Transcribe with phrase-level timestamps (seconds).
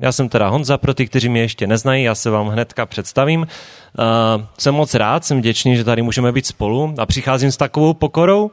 [0.00, 3.40] Já jsem teda Honza, pro ty, kteří mě ještě neznají, já se vám hnedka představím.
[3.40, 3.46] Uh,
[4.58, 8.50] jsem moc rád, jsem vděčný, že tady můžeme být spolu a přicházím s takovou pokorou.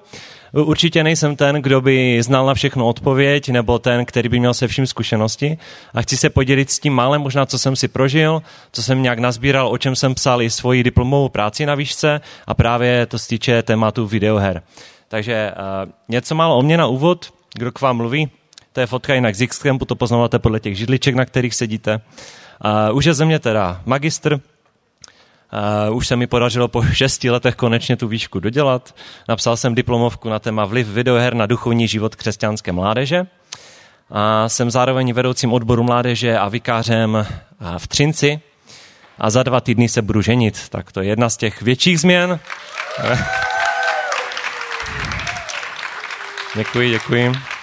[0.51, 4.67] Určitě nejsem ten, kdo by znal na všechno odpověď, nebo ten, který by měl se
[4.67, 5.57] vším zkušenosti.
[5.93, 8.41] A chci se podělit s tím málem, možná co jsem si prožil,
[8.71, 12.53] co jsem nějak nazbíral, o čem jsem psal i svoji diplomovou práci na výšce a
[12.53, 14.61] právě to se týče tématu videoher.
[15.07, 15.51] Takže
[15.85, 18.29] uh, něco málo o mě na úvod, kdo k vám mluví.
[18.77, 22.01] To je fotka jinak z Xcampu, to poznáváte podle těch židliček, na kterých sedíte.
[22.89, 24.39] Uh, už je ze mě teda magistr,
[25.89, 28.95] Uh, už se mi podařilo po šesti letech konečně tu výšku dodělat.
[29.29, 33.27] Napsal jsem diplomovku na téma vliv videoher na duchovní život křesťanské mládeže.
[34.11, 37.27] A jsem zároveň vedoucím odboru mládeže a vikářem
[37.77, 38.39] v Třinci.
[39.17, 40.69] A za dva týdny se budu ženit.
[40.69, 42.39] Tak to je jedna z těch větších změn.
[46.55, 47.56] Děkuji, děkuji.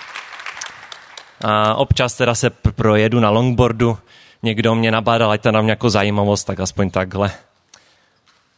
[1.47, 3.99] A občas teda se projedu na longboardu.
[4.43, 7.31] Někdo mě nabádal, ať to nám nějakou zajímavost, tak aspoň takhle.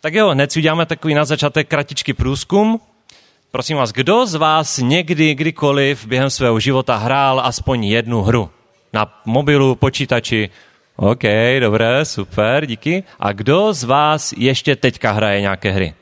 [0.01, 2.81] Tak jo, hned si uděláme takový na začátek kratičký průzkum.
[3.51, 8.51] Prosím vás, kdo z vás někdy, kdykoliv během svého života hrál aspoň jednu hru?
[8.93, 10.50] Na mobilu, počítači?
[10.97, 11.23] OK,
[11.61, 13.05] dobré, super, díky.
[13.21, 15.95] A kdo z vás ještě teďka hraje nějaké hry?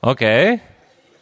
[0.00, 0.20] OK,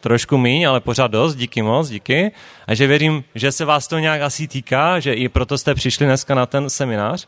[0.01, 2.31] trošku míň, ale pořád dost, díky moc, díky.
[2.67, 6.05] A že věřím, že se vás to nějak asi týká, že i proto jste přišli
[6.05, 7.27] dneska na ten seminář.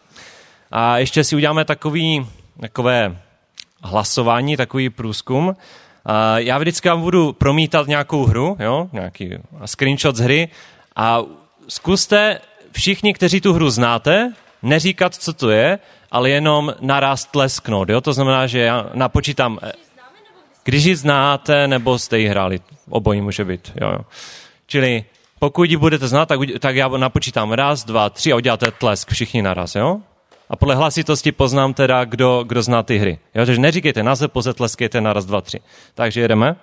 [0.71, 2.27] A ještě si uděláme takový,
[2.59, 3.17] takové
[3.83, 5.55] hlasování, takový průzkum.
[6.35, 8.87] Já vždycky vám budu promítat nějakou hru, jo?
[8.93, 9.29] nějaký
[9.65, 10.49] screenshot z hry
[10.95, 11.21] a
[11.67, 12.39] zkuste
[12.71, 15.79] všichni, kteří tu hru znáte, neříkat, co to je,
[16.11, 17.89] ale jenom naraz tlesknout.
[17.89, 18.01] Jo?
[18.01, 19.59] To znamená, že já napočítám,
[20.63, 22.59] když ji znáte, nebo jste ji hráli.
[22.89, 23.71] Obojí může být.
[23.81, 23.99] Jo, jo.
[24.67, 25.05] Čili
[25.43, 29.41] pokud ji budete znát, tak, tak já napočítám raz, dva, tři a uděláte tlesk všichni
[29.41, 29.75] naraz.
[29.75, 29.97] Jo?
[30.49, 33.19] A podle hlasitosti poznám teda, kdo, kdo zná ty hry.
[33.35, 35.59] Jo, takže neříkejte název, pouze tleskejte na raz, dva, tři.
[35.93, 36.55] Takže jedeme.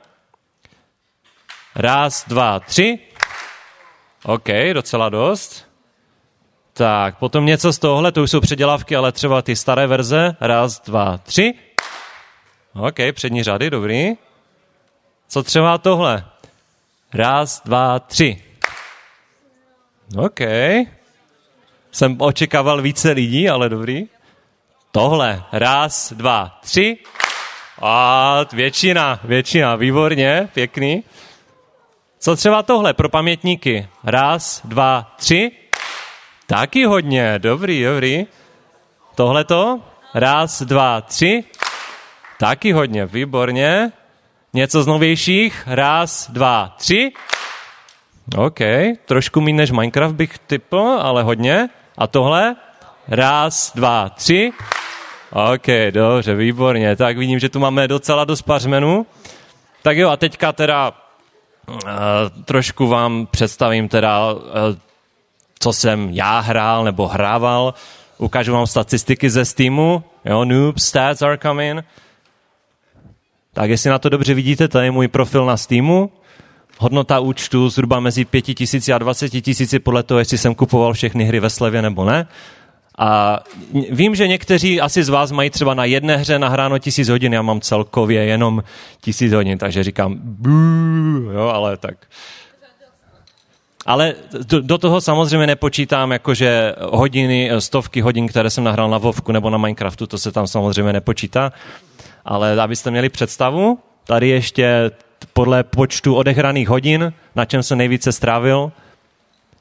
[1.75, 2.99] Raz, dva, tři.
[4.25, 5.69] OK, docela dost.
[6.73, 10.37] Tak, potom něco z tohle, to už jsou předělávky, ale třeba ty staré verze.
[10.41, 11.55] Raz, dva, tři.
[12.75, 14.13] OK, přední řady, dobrý.
[15.29, 16.25] Co třeba tohle?
[17.15, 18.43] Raz, dva, tři.
[20.17, 20.41] OK
[21.93, 24.09] jsem očekával více lidí, ale dobrý.
[24.93, 25.43] Tohle.
[25.53, 26.99] Raz, dva, tři.
[27.83, 31.05] A většina, většina, výborně, pěkný.
[32.19, 33.89] Co třeba tohle pro pamětníky?
[34.05, 35.53] Raz, dva, tři.
[36.47, 38.27] Taky hodně, dobrý, dobrý.
[39.15, 39.81] Tohle to?
[40.15, 41.45] Raz, dva, tři.
[42.41, 43.93] Taky hodně, výborně.
[44.53, 45.63] Něco z novějších?
[45.67, 47.13] Raz, dva, tři.
[48.37, 48.59] OK,
[49.05, 51.69] trošku méně než Minecraft bych typl, ale hodně.
[51.99, 52.57] A tohle?
[53.09, 54.53] Raz, dva, tři.
[55.33, 56.97] OK, dobře, výborně.
[56.97, 59.07] Tak vidím, že tu máme docela dost pařmenů.
[59.83, 60.93] Tak jo, a teďka teda
[61.69, 61.79] uh,
[62.45, 64.41] trošku vám představím teda, uh,
[65.59, 67.75] co jsem já hrál nebo hrával.
[68.19, 70.05] Ukážu vám statistiky ze Steamu.
[70.25, 71.85] Jo, noob stats are coming.
[73.53, 76.11] Tak jestli na to dobře vidíte, to je můj profil na Steamu
[76.81, 81.25] hodnota účtu zhruba mezi 5 tisíci a 20 tisíci podle toho, jestli jsem kupoval všechny
[81.25, 82.27] hry ve slevě nebo ne.
[82.99, 83.41] A
[83.91, 87.43] vím, že někteří asi z vás mají třeba na jedné hře nahráno tisíc hodin, já
[87.43, 88.63] mám celkově jenom
[89.01, 90.51] tisíc hodin, takže říkám, bů,
[91.33, 91.97] jo, ale tak.
[93.87, 94.15] Ale
[94.47, 99.51] do, do toho samozřejmě nepočítám jakože hodiny, stovky hodin, které jsem nahrál na Vovku nebo
[99.51, 101.53] na Minecraftu, to se tam samozřejmě nepočítá.
[102.25, 104.91] Ale abyste měli představu, tady ještě
[105.33, 108.73] podle počtu odehraných hodin, na čem jsem nejvíce strávil.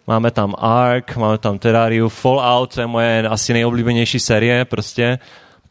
[0.07, 5.19] Máme tam Ark, máme tam Terrarium, Fallout, to je moje asi nejoblíbenější série, prostě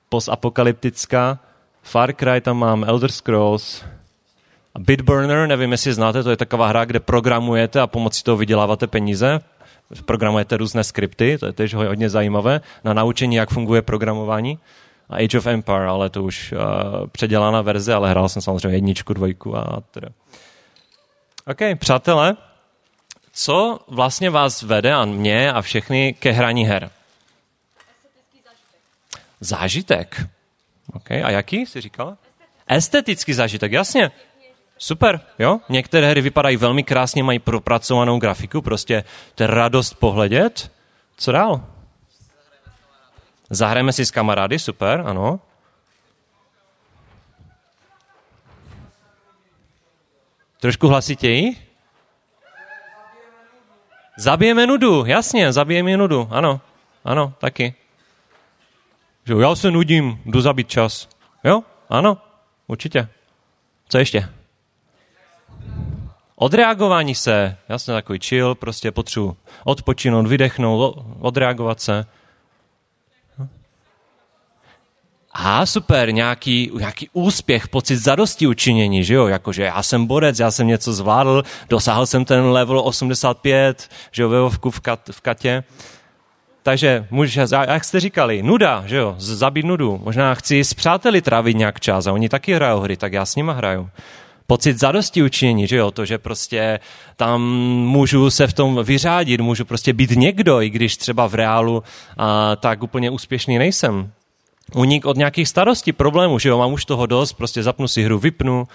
[0.08, 1.38] postapokalyptická.
[1.82, 3.84] Far Cry tam mám, Elder Scrolls,
[4.78, 9.40] Bitburner, nevím, jestli znáte, to je taková hra, kde programujete a pomocí toho vyděláváte peníze.
[10.04, 14.58] Programujete různé skripty, to je tež hodně zajímavé, na naučení, jak funguje programování.
[15.10, 16.58] Age of Empire, ale to už uh,
[17.06, 20.08] předělaná verze, ale hrál jsem samozřejmě jedničku, dvojku a teda.
[21.46, 22.36] OK, přátelé,
[23.32, 26.90] co vlastně vás vede a mě a všechny ke hraní her?
[29.40, 30.26] Zážitek.
[30.92, 32.16] OK, a jaký jsi říkala?
[32.66, 34.10] Estetický zážitek, jasně.
[34.78, 35.60] Super, jo?
[35.68, 39.04] Některé hry vypadají velmi krásně, mají propracovanou grafiku, prostě
[39.34, 40.72] to je radost pohledět.
[41.16, 41.66] Co dál?
[43.50, 45.40] Zahrajeme si s kamarády, super, ano.
[50.60, 51.56] Trošku hlasitěji?
[54.18, 56.60] Zabijeme nudu, jasně, zabijeme nudu, ano.
[57.04, 57.74] Ano, taky.
[59.24, 61.08] Že já se nudím, jdu zabít čas.
[61.44, 61.62] Jo?
[61.88, 62.18] Ano,
[62.66, 63.08] určitě.
[63.88, 64.28] Co ještě?
[66.36, 72.06] Odreagování se, jasně takový chill, prostě potřebuji odpočinout, vydechnout, odreagovat se.
[75.40, 80.50] A super, nějaký, nějaký úspěch, pocit zadosti učinění, že jo, jakože já jsem borec, já
[80.50, 85.64] jsem něco zvládl, dosáhl jsem ten level 85, že jo, ve v, kat, v katě.
[86.62, 90.00] Takže můžeš, jak jste říkali, nuda, že jo, zabít nudu.
[90.04, 93.36] Možná chci s přáteli trávit nějak čas a oni taky hrajou hry, tak já s
[93.36, 93.90] nima hraju
[94.46, 96.80] pocit zadosti učinění, že jo, to, že prostě
[97.16, 97.42] tam
[97.84, 101.82] můžu se v tom vyřádit, můžu prostě být někdo, i když třeba v reálu
[102.16, 104.12] a, tak úplně úspěšný nejsem.
[104.74, 108.18] Unik od nějakých starostí, problémů, že jo, mám už toho dost, prostě zapnu si hru,
[108.18, 108.68] vypnu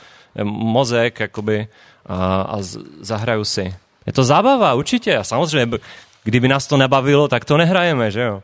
[0.43, 1.67] mozek, jakoby,
[2.05, 2.57] a, a
[2.99, 3.75] zahraju si.
[4.05, 5.17] Je to zábava, určitě.
[5.17, 5.77] A samozřejmě,
[6.23, 8.43] kdyby nás to nebavilo, tak to nehrajeme, že jo.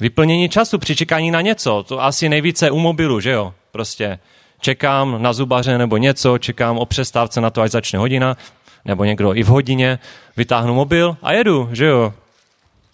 [0.00, 3.54] Vyplnění času při čekání na něco, to asi nejvíce u mobilu, že jo.
[3.72, 4.18] Prostě
[4.60, 8.36] čekám na zubaře nebo něco, čekám o přestávce na to, až začne hodina,
[8.84, 9.98] nebo někdo i v hodině,
[10.36, 12.14] vytáhnu mobil a jedu, že jo.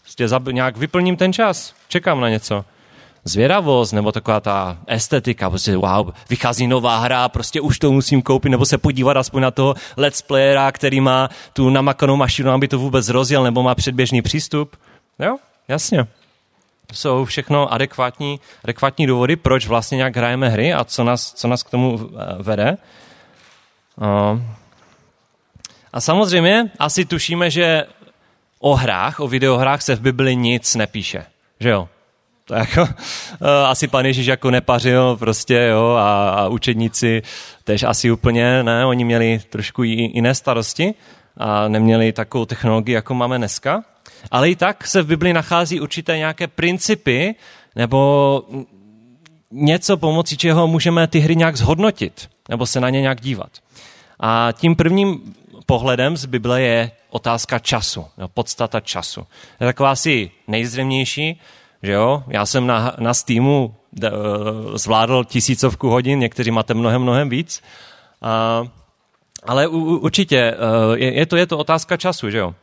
[0.02, 2.64] Prostě nějak vyplním ten čas, čekám na něco.
[3.24, 8.48] Zvědavost, nebo taková ta estetika, prostě wow, vychází nová hra, prostě už to musím koupit,
[8.48, 12.78] nebo se podívat aspoň na toho let's playera, který má tu namakanou mašinu, aby to
[12.78, 14.76] vůbec rozjel, nebo má předběžný přístup.
[15.18, 15.36] Jo,
[15.68, 16.06] jasně
[16.92, 21.62] jsou všechno adekvátní, adekvátní důvody, proč vlastně nějak hrajeme hry a co nás, co nás
[21.62, 22.76] k tomu eh, vede.
[25.92, 27.84] A samozřejmě asi tušíme, že
[28.60, 31.26] o hrách, o videohrách se v Bibli nic nepíše.
[31.60, 31.88] Že jo?
[32.44, 32.80] To jako,
[33.40, 37.22] eh, asi pan Ježíš jako nepařil prostě, jo, a, a učedníci
[37.64, 40.94] tež asi úplně, ne, oni měli trošku jiné starosti
[41.36, 43.84] a neměli takovou technologii, jako máme dneska.
[44.30, 47.34] Ale i tak se v Bibli nachází určité nějaké principy
[47.76, 48.42] nebo
[49.50, 53.50] něco, pomocí čeho můžeme ty hry nějak zhodnotit nebo se na ně nějak dívat.
[54.20, 55.34] A tím prvním
[55.66, 59.26] pohledem z Bible je otázka času, no, podstata času.
[59.60, 61.40] Je taková asi nejzřejmější,
[61.82, 64.16] že jo, já jsem na, na Steamu de, uh,
[64.76, 67.62] zvládl tisícovku hodin, někteří máte mnohem, mnohem víc.
[68.22, 68.68] Uh,
[69.42, 72.54] ale u, určitě uh, je, je, to, je to otázka času, že jo.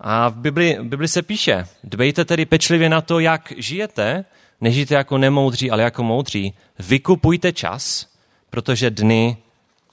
[0.00, 4.24] A v Bibli, v Bibli se píše, dbejte tedy pečlivě na to, jak žijete,
[4.60, 6.54] nežijte jako nemoudří, ale jako moudří.
[6.78, 8.06] Vykupujte čas,
[8.50, 9.36] protože dny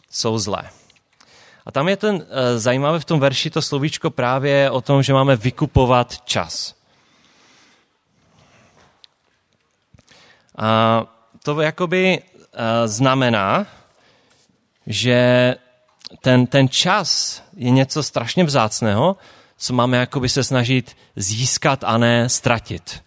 [0.09, 0.63] jsou zlé.
[1.65, 5.13] A tam je ten e, zajímavé v tom verši to slovíčko právě o tom, že
[5.13, 6.75] máme vykupovat čas.
[10.57, 11.03] A
[11.43, 13.65] to jakoby e, znamená,
[14.87, 15.55] že
[16.21, 19.17] ten, ten čas je něco strašně vzácného,
[19.57, 23.03] co máme jakoby se snažit získat a ne ztratit.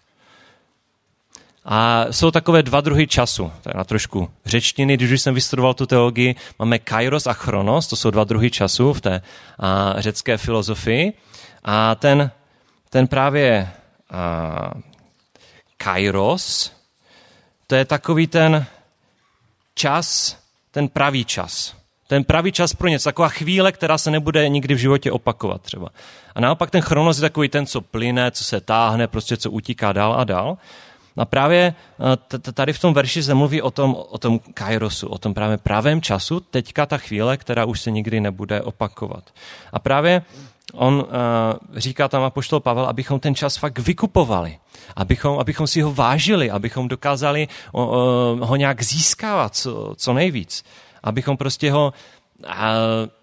[1.65, 6.35] A jsou takové dva druhy času, tak na trošku řečtiny, když jsem vystudoval tu teologii,
[6.59, 9.21] máme kairos a chronos, to jsou dva druhy času v té
[9.59, 11.13] a, řecké filozofii.
[11.63, 12.31] A ten,
[12.89, 13.71] ten právě
[14.11, 14.71] a,
[15.77, 16.76] kairos,
[17.67, 18.65] to je takový ten
[19.75, 20.37] čas,
[20.71, 21.77] ten pravý čas
[22.07, 25.89] ten pravý čas pro něco, taková chvíle, která se nebude nikdy v životě opakovat třeba.
[26.35, 29.93] A naopak ten chronos je takový ten, co plyne, co se táhne, prostě co utíká
[29.93, 30.57] dál a dál.
[31.17, 31.73] A právě
[32.43, 35.57] eh, tady v tom verši se mluví o tom, o tom kairosu, o tom právě
[35.57, 39.23] pravém času, teďka ta chvíle, která už se nikdy nebude opakovat.
[39.73, 40.21] A právě
[40.73, 41.03] on uh,
[41.75, 44.57] říká tam apoštol Pavel, abychom ten čas fakt vykupovali,
[44.95, 47.81] abychom, abychom si ho vážili, abychom dokázali uh,
[48.39, 50.63] ho nějak získávat co, co nejvíc
[51.07, 51.93] abychom prostě ho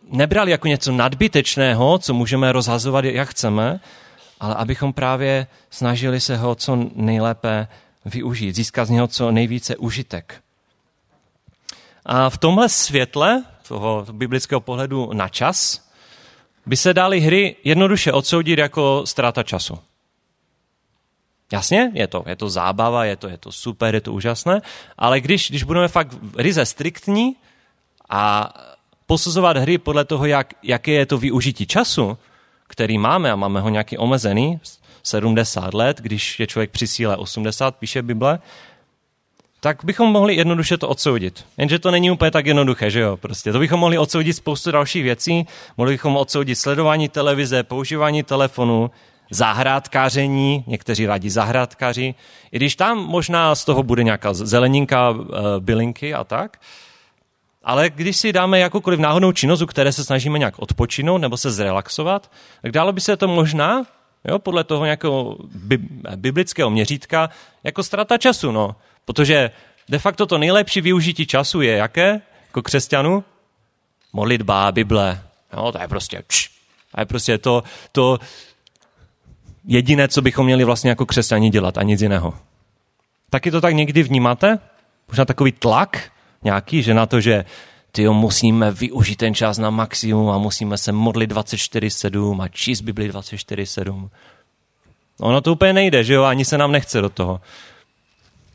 [0.08, 3.80] nebrali jako něco nadbytečného, co můžeme rozhazovat, jak chceme,
[4.40, 7.68] ale abychom právě snažili se ho co nejlépe
[8.04, 10.40] využít, získat z něho co nejvíce užitek.
[12.06, 15.88] A v tomhle světle, toho biblického pohledu na čas,
[16.66, 19.78] by se dali hry jednoduše odsoudit jako ztráta času.
[21.52, 24.62] Jasně, je to, je to zábava, je to, je to super, je to úžasné,
[24.98, 27.36] ale když, když budeme fakt ryze striktní,
[28.08, 28.52] a
[29.06, 32.18] posuzovat hry podle toho, jak, jaké je to využití času,
[32.66, 34.60] který máme a máme ho nějaký omezený,
[35.02, 38.38] 70 let, když je člověk při síle 80, píše Bible,
[39.64, 41.44] tak bychom mohli jednoduše to odsoudit.
[41.58, 43.16] Jenže to není úplně tak jednoduché, že jo?
[43.16, 45.46] Prostě to bychom mohli odsoudit spoustu dalších věcí.
[45.76, 48.90] Mohli bychom odsoudit sledování televize, používání telefonu,
[49.30, 52.14] zahrádkáření, někteří radí zahrádkaři.
[52.52, 56.60] I když tam možná z toho bude nějaká zeleninka, eh, bylinky a tak,
[57.62, 61.50] ale když si dáme jakoukoliv náhodnou činnost, u které se snažíme nějak odpočinout nebo se
[61.50, 62.30] zrelaxovat,
[62.62, 63.84] tak dálo by se to možná
[64.28, 65.36] jo, podle toho nějakého
[66.16, 67.30] biblického měřítka,
[67.64, 68.76] jako strata času, no.
[69.04, 69.50] Protože
[69.88, 73.24] de facto to nejlepší využití času je jaké, jako křesťanu?
[74.12, 75.22] Modlitba, Bible.
[75.56, 76.22] Jo, to je prostě,
[76.92, 78.18] to je prostě to, to
[79.64, 82.34] jediné, co bychom měli vlastně jako křesťani dělat a nic jiného.
[83.30, 84.58] Taky to tak někdy vnímáte?
[85.08, 86.10] Možná takový tlak
[86.42, 87.44] nějaký, že na to, že
[87.92, 93.10] ty musíme využít ten čas na maximum a musíme se modlit 24-7 a číst Bibli
[93.10, 94.08] 24-7.
[95.20, 97.40] Ono to úplně nejde, že jo, ani se nám nechce do toho.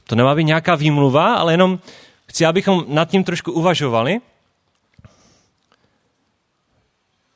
[0.10, 1.80] To nemá být nějaká výmluva, ale jenom
[2.26, 4.20] chci, abychom nad tím trošku uvažovali.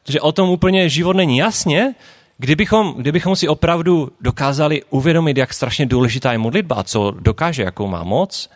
[0.07, 1.95] Že o tom úplně život není jasně,
[2.37, 8.03] kdybychom, kdybychom si opravdu dokázali uvědomit, jak strašně důležitá je modlitba, co dokáže, jakou má
[8.03, 8.49] moc,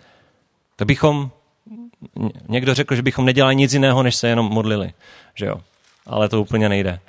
[0.76, 1.32] tak bychom
[2.50, 4.94] někdo řekl, že bychom nedělali nic jiného, než se jenom modlili.
[5.36, 5.62] Že jo?
[6.06, 7.00] Ale to úplně nejde.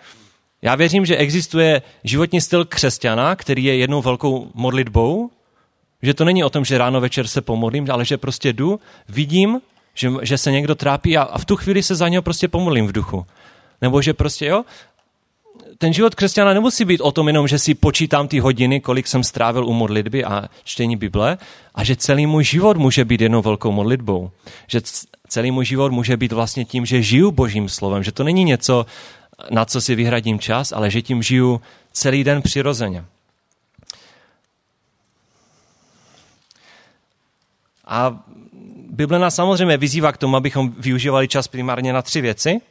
[0.62, 5.30] Já věřím, že existuje životní styl křesťana, který je jednou velkou modlitbou,
[6.02, 9.60] že to není o tom, že ráno večer se pomodlím, ale že prostě jdu, vidím,
[9.94, 12.86] že, že se někdo trápí a, a v tu chvíli se za něho prostě pomodlím
[12.86, 13.26] v duchu.
[13.82, 14.64] Nebo že prostě, jo,
[15.78, 19.24] ten život křesťana nemusí být o tom jenom, že si počítám ty hodiny, kolik jsem
[19.24, 21.38] strávil u modlitby a čtení Bible,
[21.74, 24.30] a že celý můj život může být jednou velkou modlitbou.
[24.66, 24.80] Že
[25.28, 28.86] celý můj život může být vlastně tím, že žiju Božím slovem, že to není něco,
[29.50, 31.60] na co si vyhradím čas, ale že tím žiju
[31.92, 33.04] celý den přirozeně.
[37.88, 38.18] A
[38.90, 42.60] Bible nás samozřejmě vyzývá k tomu, abychom využívali čas primárně na tři věci–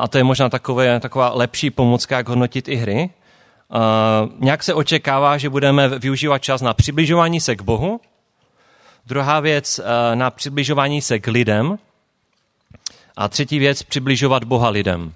[0.00, 3.10] a to je možná takové, taková lepší pomocka, jak hodnotit i hry.
[4.38, 8.00] Nějak se očekává, že budeme využívat čas na přibližování se k Bohu.
[9.06, 9.80] Druhá věc
[10.14, 11.78] na přibližování se k lidem.
[13.16, 15.14] A třetí věc přibližovat Boha lidem.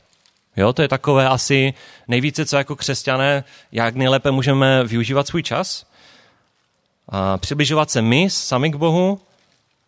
[0.56, 1.74] Jo, to je takové asi
[2.08, 5.86] nejvíce, co jako křesťané, jak nejlépe můžeme využívat svůj čas.
[7.08, 9.20] A přibližovat se my sami k Bohu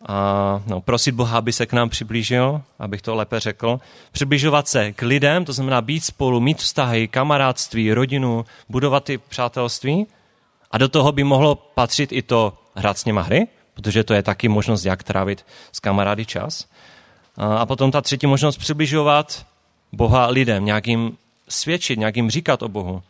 [0.07, 3.79] a, no, prosit Boha, aby se k nám přiblížil, abych to lépe řekl.
[4.11, 10.07] Přibližovat se k lidem, to znamená být spolu, mít vztahy, kamarádství, rodinu, budovat ty přátelství.
[10.71, 14.23] A do toho by mohlo patřit i to hrát s něma hry, protože to je
[14.23, 16.65] taky možnost, jak trávit s kamarády čas.
[17.37, 19.45] A potom ta třetí možnost přibližovat
[19.91, 21.17] Boha lidem, nějakým
[21.49, 23.03] svědčit, nějakým říkat o Bohu,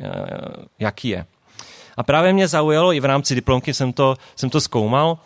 [0.00, 0.10] e,
[0.78, 1.26] jaký je.
[1.96, 5.18] A právě mě zaujalo, i v rámci diplomky jsem to, jsem to zkoumal,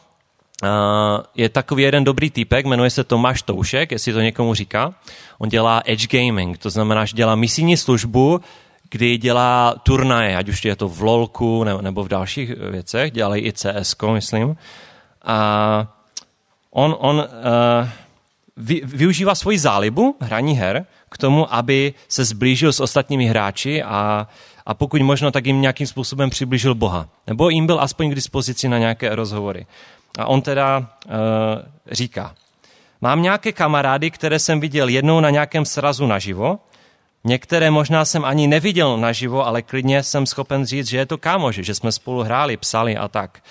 [1.34, 4.94] je takový jeden dobrý týpek, jmenuje se Tomáš Toušek, jestli to někomu říká.
[5.38, 8.40] On dělá edge gaming, to znamená, že dělá misijní službu,
[8.90, 13.52] kdy dělá turnaje, ať už je to v LOLku nebo v dalších věcech, dělají i
[13.52, 14.56] CS, myslím.
[15.22, 15.98] A
[16.70, 17.88] on, on uh,
[18.56, 24.26] vy, využívá svoji zálibu hraní her k tomu, aby se zblížil s ostatními hráči a,
[24.68, 27.08] a pokud možno, tak jim nějakým způsobem přiblížil Boha.
[27.26, 29.66] Nebo jim byl aspoň k dispozici na nějaké rozhovory.
[30.18, 31.14] A on teda uh,
[31.90, 32.34] říká,
[33.00, 36.58] mám nějaké kamarády, které jsem viděl jednou na nějakém srazu naživo,
[37.24, 41.54] některé možná jsem ani neviděl naživo, ale klidně jsem schopen říct, že je to kámoš,
[41.54, 43.42] že jsme spolu hráli, psali a tak.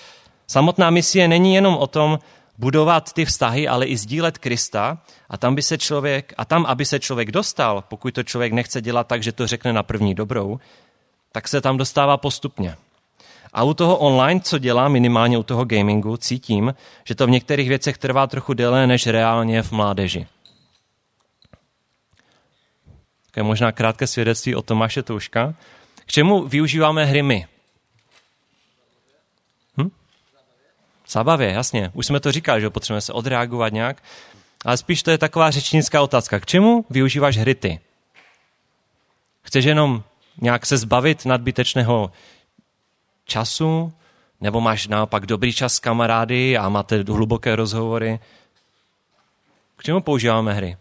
[0.46, 2.18] Samotná misie není jenom o tom
[2.58, 4.98] budovat ty vztahy, ale i sdílet Krista
[5.30, 8.80] a tam, by se člověk, a tam, aby se člověk dostal, pokud to člověk nechce
[8.80, 10.58] dělat tak, že to řekne na první dobrou,
[11.32, 12.76] tak se tam dostává postupně.
[13.52, 17.68] A u toho online, co dělá minimálně u toho gamingu, cítím, že to v některých
[17.68, 20.26] věcech trvá trochu déle než reálně v mládeži.
[23.26, 25.54] Také možná krátké svědectví o Tomáše Touška.
[26.06, 27.46] K čemu využíváme hry my?
[29.76, 29.90] Hm?
[31.08, 31.90] Zábavě, jasně.
[31.94, 34.02] Už jsme to říkali, že potřebujeme se odreagovat nějak.
[34.64, 36.40] Ale spíš to je taková řečnická otázka.
[36.40, 37.80] K čemu využíváš hry ty?
[39.42, 40.02] Chceš jenom
[40.40, 42.12] nějak se zbavit nadbytečného
[43.24, 43.92] času,
[44.40, 48.18] nebo máš naopak dobrý čas s kamarády a máte hluboké rozhovory.
[49.76, 50.76] K čemu používáme hry?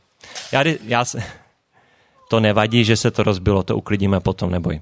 [0.51, 1.23] Já, já se,
[2.29, 4.81] to nevadí, že se to rozbilo, to uklidíme potom, neboj.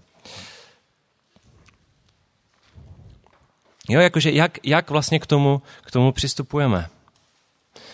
[3.90, 6.90] Jo, jakože jak, jak vlastně k tomu, k tomu přistupujeme?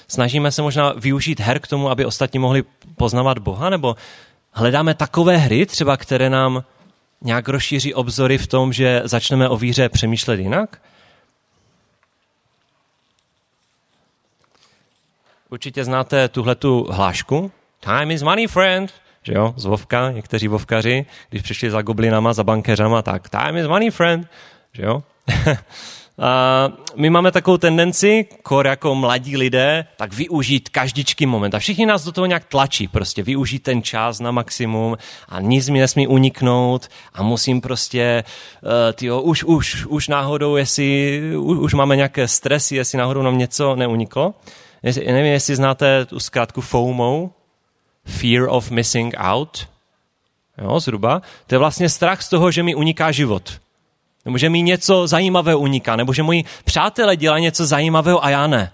[0.07, 2.63] Snažíme se možná využít her k tomu, aby ostatní mohli
[2.97, 3.95] poznávat Boha, nebo
[4.51, 6.63] hledáme takové hry, třeba které nám
[7.21, 10.81] nějak rozšíří obzory v tom, že začneme o víře přemýšlet jinak?
[15.49, 17.51] Určitě znáte tuhletu hlášku.
[17.79, 18.93] Time is money, friend.
[19.23, 23.67] Že jo, z Vovka, někteří Vovkaři, když přišli za goblinama, za bankeřama, tak time is
[23.67, 24.27] money, friend.
[24.73, 25.03] Že jo?
[26.95, 31.55] My máme takovou tendenci, kor jako mladí lidé, tak využít každičký moment.
[31.55, 34.97] A všichni nás do toho nějak tlačí, prostě využít ten čas na maximum
[35.29, 38.23] a nic mi nesmí uniknout a musím prostě,
[38.63, 43.37] uh, tyjo, už, už, už náhodou, jestli, už, už máme nějaké stresy, jestli náhodou nám
[43.37, 44.33] něco neuniklo.
[44.83, 47.29] Jestli, nevím, jestli znáte tu zkrátku FOMO,
[48.05, 49.67] Fear of Missing Out,
[50.57, 51.21] jo, zhruba.
[51.47, 53.59] To je vlastně strach z toho, že mi uniká život.
[54.25, 58.47] Nebo že mi něco zajímavého uniká, nebo že moji přátelé dělají něco zajímavého a já
[58.47, 58.71] ne.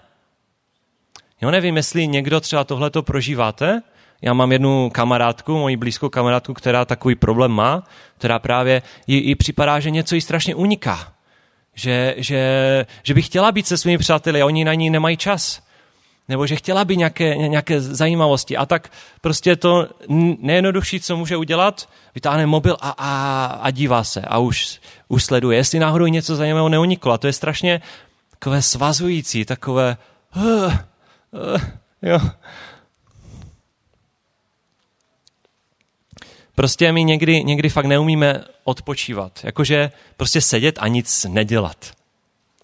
[1.42, 3.82] Jo, nevím, jestli někdo třeba tohleto prožíváte.
[4.22, 7.82] Já mám jednu kamarádku, moji blízkou kamarádku, která takový problém má,
[8.18, 11.12] která právě jí, jí připadá, že něco jí strašně uniká.
[11.74, 15.67] Že, že, že by chtěla být se svými přáteli a oni na ní nemají čas
[16.28, 18.56] nebo že chtěla by nějaké, nějaké zajímavosti.
[18.56, 19.88] A tak prostě to
[20.38, 25.58] nejjednodušší, co může udělat, vytáhne mobil a, a, a dívá se a už, už sleduje,
[25.58, 27.12] jestli náhodou něco zajímavého neuniklo.
[27.12, 27.80] A to je strašně
[28.30, 29.96] takové svazující, takové...
[30.36, 31.60] Uh, uh,
[32.02, 32.20] jo.
[36.54, 39.44] Prostě my někdy, někdy fakt neumíme odpočívat.
[39.44, 41.90] Jakože prostě sedět a nic nedělat.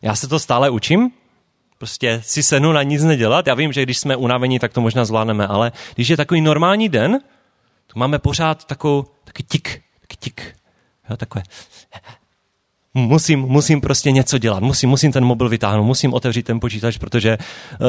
[0.02, 1.11] Já se to stále učím,
[1.84, 3.46] prostě si senu na nic nedělat.
[3.46, 6.88] Já vím, že když jsme unavení, tak to možná zvládneme, ale když je takový normální
[6.88, 7.18] den,
[7.86, 10.56] to máme pořád takovou, taky tik, taky tik.
[11.10, 11.42] Jo, takové.
[12.94, 17.38] Musím, musím prostě něco dělat, musím, musím ten mobil vytáhnout, musím otevřít ten počítač, protože
[17.38, 17.86] uh,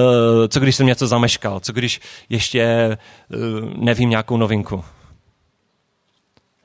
[0.48, 2.98] co když jsem něco zameškal, co když ještě
[3.32, 4.84] uh, nevím nějakou novinku.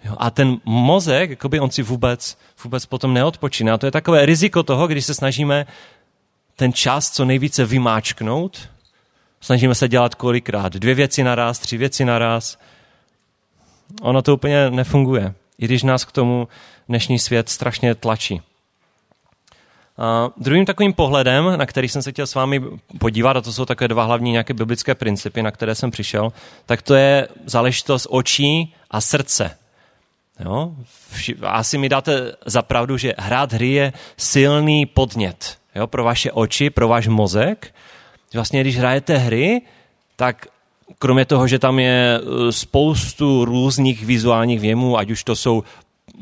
[0.05, 3.79] Jo, a ten mozek, jakoby on si vůbec, vůbec potom neodpočíná.
[3.79, 5.67] To je takové riziko toho, když se snažíme
[6.61, 8.69] ten čas co nejvíce vymáčknout.
[9.41, 10.73] Snažíme se dělat kolikrát.
[10.73, 12.59] Dvě věci naraz, tři věci naraz.
[14.03, 15.35] Ono to úplně nefunguje.
[15.59, 16.49] I když nás k tomu
[16.89, 18.43] dnešní svět strašně tlačí.
[19.99, 22.63] A druhým takovým pohledem, na který jsem se chtěl s vámi
[22.99, 26.33] podívat, a to jsou takové dva hlavní nějaké biblické principy, na které jsem přišel,
[26.67, 29.57] tak to je záležitost očí a srdce.
[30.45, 30.73] Jo?
[31.43, 36.71] Asi mi dáte za pravdu, že hrát hry je silný podnět jo, pro vaše oči,
[36.71, 37.75] pro váš mozek.
[38.35, 39.63] Vlastně, když hrajete hry,
[40.17, 40.47] tak
[40.99, 45.63] kromě toho, že tam je e, spoustu různých vizuálních věmů, ať už to jsou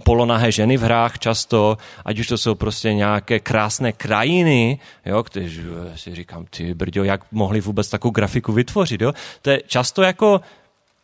[0.05, 5.63] polonahé ženy v hrách často, ať už to jsou prostě nějaké krásné krajiny, jo, kteří
[5.97, 9.13] si říkám, ty brďo, jak mohli vůbec takovou grafiku vytvořit, jo?
[9.43, 10.41] To je často jako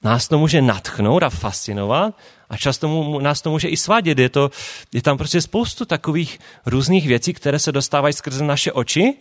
[0.02, 2.14] nás to může natchnout a fascinovat
[2.54, 4.18] a často mu, nás to může i svádět.
[4.18, 4.50] Je, to,
[4.92, 9.14] je tam prostě spoustu takových různých věcí, které se dostávají skrze naše oči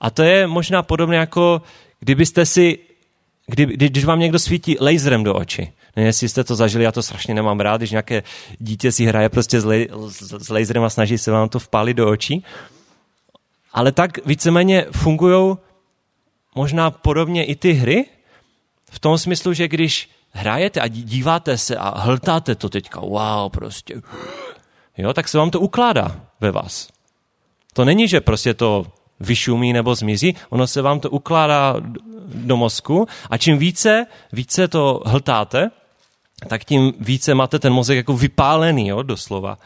[0.00, 1.62] a to je možná podobné jako
[2.00, 2.78] kdybyste si,
[3.46, 5.72] kdy, když vám někdo svítí laserem do očí.
[5.96, 8.22] Nevím, jestli jste to zažili, já to strašně nemám rád, když nějaké
[8.58, 9.88] dítě si hraje prostě s, lej,
[10.38, 12.44] s laserem a snaží se vám to vpálit do očí.
[13.72, 15.56] Ale tak víceméně fungují
[16.54, 18.04] možná podobně i ty hry,
[18.90, 23.94] v tom smyslu, že když hrajete a díváte se a hltáte to teďka, wow, prostě,
[24.96, 26.88] jo, tak se vám to ukládá ve vás.
[27.72, 28.86] To není, že prostě to
[29.20, 31.76] vyšumí nebo zmizí, ono se vám to ukládá
[32.34, 35.70] do mozku a čím více, více to hltáte,
[36.48, 39.58] tak tím více máte ten mozek jako vypálený, jo, doslova.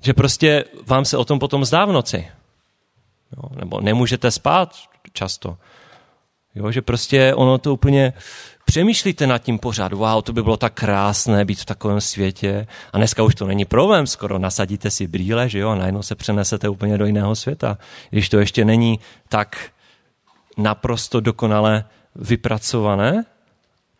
[0.00, 2.28] Že prostě vám se o tom potom zdá v noci.
[3.36, 4.74] Jo, nebo nemůžete spát
[5.12, 5.56] často.
[6.54, 8.12] Jo, že prostě ono to úplně
[8.64, 12.66] přemýšlíte nad tím pořád, wow, to by bylo tak krásné být v takovém světě.
[12.92, 16.14] A dneska už to není problém, skoro nasadíte si brýle, že jo, a najednou se
[16.14, 17.78] přenesete úplně do jiného světa.
[18.10, 19.70] Když to ještě není tak
[20.56, 21.84] naprosto dokonale
[22.16, 23.24] vypracované,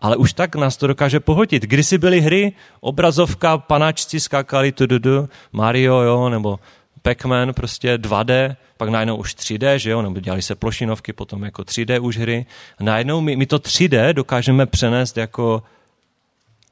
[0.01, 1.63] ale už tak nás to dokáže pohodit.
[1.63, 6.59] Kdysi byly hry, obrazovka, panáčci skákali, tududu, Mario, jo, nebo
[7.05, 11.63] Pac-Man, prostě 2D, pak najednou už 3D, že jo, nebo dělali se plošinovky, potom jako
[11.63, 12.47] 3D už hry.
[12.79, 15.63] A najednou my, my to 3D dokážeme přenést jako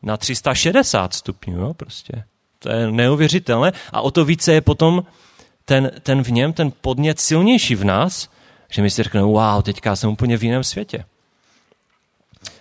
[0.02, 2.24] na 360 stupňů, jo, prostě.
[2.58, 5.04] To je neuvěřitelné a o to více je potom
[5.64, 8.28] ten, ten v něm, ten podnět silnější v nás,
[8.70, 11.04] že my si řekneme, wow, teďka jsem úplně v jiném světě.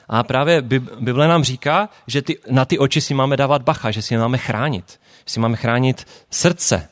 [0.09, 0.61] A právě
[0.99, 4.17] Bible nám říká, že ty, na ty oči si máme dávat bacha, že si je
[4.17, 4.99] máme chránit.
[5.25, 6.89] Že si máme chránit srdce,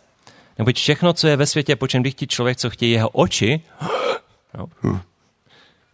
[0.59, 3.61] Neboť všechno, co je ve světě, po čem chtít člověk, co chtějí jeho oči,
[4.57, 5.01] no,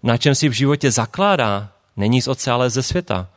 [0.03, 3.29] na čem si v životě zakládá, není z otce, ale ze světa.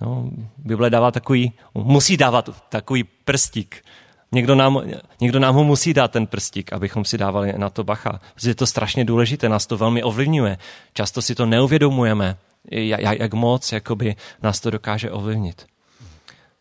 [0.00, 3.84] No, Bible dává takový, musí dávat takový prstík.
[4.32, 4.82] Někdo nám,
[5.20, 8.20] někdo nám ho musí dát ten prstík, abychom si dávali na to bacha.
[8.34, 10.58] Protože je to strašně důležité, nás to velmi ovlivňuje.
[10.92, 12.36] Často si to neuvědomujeme,
[12.70, 15.66] jak, jak moc jakoby, nás to dokáže ovlivnit.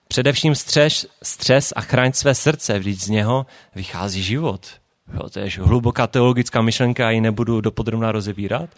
[0.07, 4.67] Především střeš, stres a chraň své srdce, vždyť z něho vychází život.
[5.13, 8.69] Jo, to je hluboká teologická myšlenka, já ji nebudu dopodrobná rozebírat.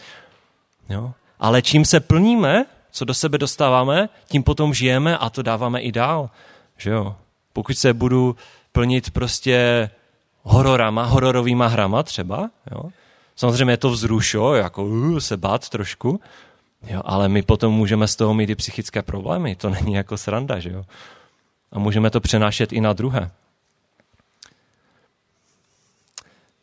[0.90, 1.14] Jo.
[1.40, 5.92] Ale čím se plníme, co do sebe dostáváme, tím potom žijeme a to dáváme i
[5.92, 6.30] dál.
[6.78, 7.16] Že jo?
[7.54, 8.36] Pokud se budu
[8.72, 9.90] plnit prostě
[10.44, 12.90] hororama, hororovýma hrama třeba, jo?
[13.36, 16.22] samozřejmě je to vzrušo, jako uh, se bát trošku,
[16.88, 17.02] jo?
[17.06, 20.70] ale my potom můžeme z toho mít i psychické problémy, to není jako sranda, že
[20.70, 20.84] jo?
[21.72, 23.32] A můžeme to přenášet i na druhé.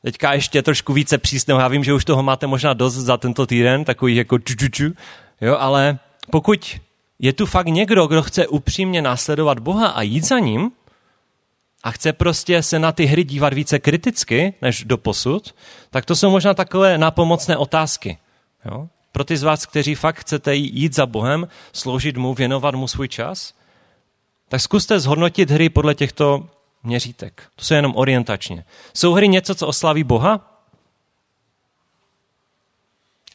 [0.02, 1.60] Teďka ještě trošku více přísného.
[1.60, 4.92] Já vím, že už toho máte možná dost za tento týden, takový jako ču,
[5.40, 5.98] jo, ale
[6.30, 6.80] pokud
[7.18, 10.70] je tu fakt někdo, kdo chce upřímně následovat Boha a jít za ním
[11.82, 15.54] a chce prostě se na ty hry dívat více kriticky než do posud,
[15.90, 18.18] tak to jsou možná takové napomocné otázky.
[18.64, 18.88] Jo?
[19.12, 23.08] Pro ty z vás, kteří fakt chcete jít za Bohem, sloužit mu, věnovat mu svůj
[23.08, 23.54] čas,
[24.48, 26.48] tak zkuste zhodnotit hry podle těchto
[26.82, 27.42] měřítek.
[27.56, 28.64] To jsou jenom orientačně.
[28.94, 30.52] Jsou hry něco, co oslaví Boha?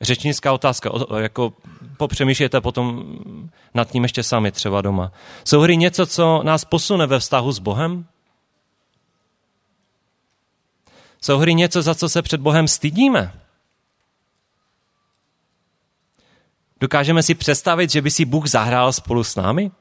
[0.02, 1.54] Řečnická otázka, jako
[1.98, 3.16] popřemýšlejte potom
[3.74, 5.12] nad tím ještě sami třeba doma.
[5.44, 8.06] Jsou hry něco, co nás posune ve vztahu s Bohem?
[11.22, 13.34] Jsou hry něco, za co se před Bohem stydíme?
[16.80, 19.72] Dokážeme si představit, že by si Bůh zahrál spolu s námi?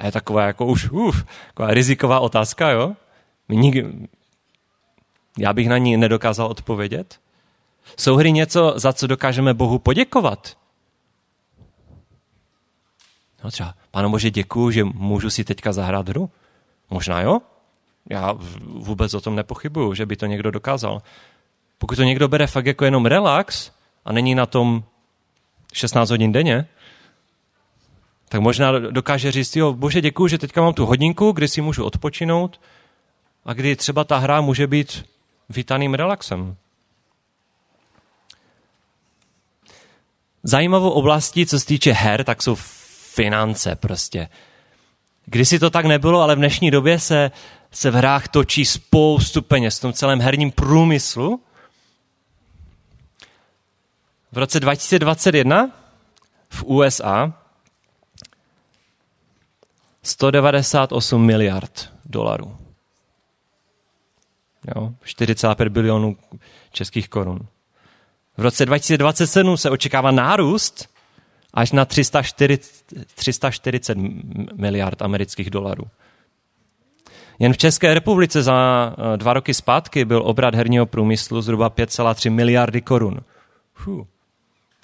[0.00, 2.92] A je taková jako už uf, taková riziková otázka, jo?
[3.48, 4.08] Nikdy,
[5.38, 7.20] já bych na ní nedokázal odpovědět.
[7.98, 10.56] Jsou hry něco, za co dokážeme Bohu poděkovat?
[13.44, 16.30] No třeba, Pane Bože, děkuju, že můžu si teďka zahrát hru.
[16.90, 17.40] Možná jo?
[18.10, 21.02] Já vůbec o tom nepochybuju, že by to někdo dokázal.
[21.78, 23.70] Pokud to někdo bere fakt jako jenom relax
[24.04, 24.84] a není na tom
[25.72, 26.68] 16 hodin denně,
[28.30, 31.84] tak možná dokáže říct, jo, bože, děkuji, že teďka mám tu hodinku, kdy si můžu
[31.84, 32.60] odpočinout
[33.44, 35.04] a kdy třeba ta hra může být
[35.48, 36.56] vítaným relaxem.
[40.42, 42.54] Zajímavou oblastí, co se týče her, tak jsou
[43.14, 44.28] finance prostě.
[45.26, 47.30] Kdysi to tak nebylo, ale v dnešní době se,
[47.70, 51.40] se v hrách točí spoustu peněz v tom celém herním průmyslu.
[54.32, 55.70] V roce 2021
[56.48, 57.40] v USA
[60.02, 62.56] 198 miliard dolarů.
[64.76, 66.16] Jo, 4,5 bilionů
[66.72, 67.40] českých korun.
[68.36, 70.88] V roce 2027 se očekává nárůst
[71.54, 73.98] až na 340, 340
[74.54, 75.84] miliard amerických dolarů.
[77.38, 82.30] Jen v České republice za eh, dva roky zpátky byl obrat herního průmyslu zhruba 5,3
[82.30, 83.20] miliardy korun.
[83.74, 84.06] Fuh.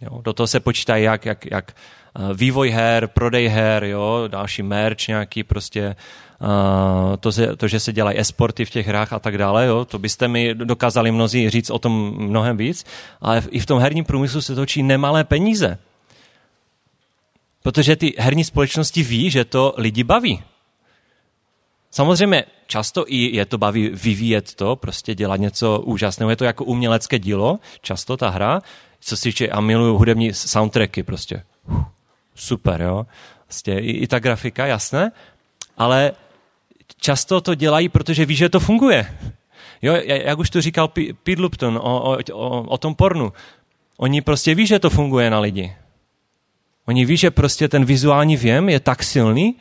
[0.02, 1.74] Jo, do toho se počítají jak, jak, jak
[2.18, 5.96] Eh, vývoj her, prodej her, jo, další merch nějaký prostě,
[6.40, 9.98] uh, to, to, že se dělají esporty v těch hrách a tak dále, jo, to
[9.98, 12.84] byste mi dokázali mnozí říct o tom mnohem víc,
[13.20, 15.78] ale i v tom herním průmyslu se točí nemalé peníze.
[17.62, 20.42] Protože ty herní společnosti ví, že to lidi baví.
[21.90, 26.30] Samozřejmě často i je to baví vyvíjet to, prostě dělat něco úžasného.
[26.30, 28.62] Je to jako umělecké dílo, často ta hra,
[29.00, 31.42] co si týče, a miluju hudební soundtracky prostě.
[31.68, 31.96] Uf
[32.36, 33.06] super, jo.
[33.48, 35.12] Vlastně i, i ta grafika, jasné,
[35.76, 36.12] ale
[37.00, 39.18] často to dělají, protože ví, že to funguje.
[39.82, 43.32] Jo, jak už to říkal Pete Lupton o, o, o, o tom pornu.
[43.96, 45.76] Oni prostě ví, že to funguje na lidi.
[46.86, 49.56] Oni ví, že prostě ten vizuální věm je tak silný,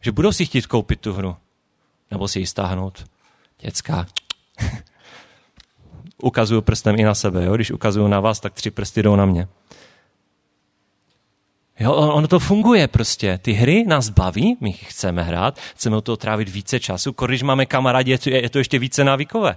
[0.00, 1.36] že budou si chtít koupit tu hru.
[2.10, 3.04] Nebo si ji stáhnout.
[3.60, 4.06] Děcka.
[6.22, 7.44] ukazuju prstem i na sebe.
[7.44, 7.54] Jo?
[7.54, 9.48] Když ukazuju na vás, tak tři prsty jdou na mě.
[11.80, 13.38] Jo, ono to funguje prostě.
[13.42, 17.14] Ty hry nás baví, my chceme hrát, chceme o toho trávit více času.
[17.26, 19.56] Když máme kamarádi, je to, je to ještě více návykové.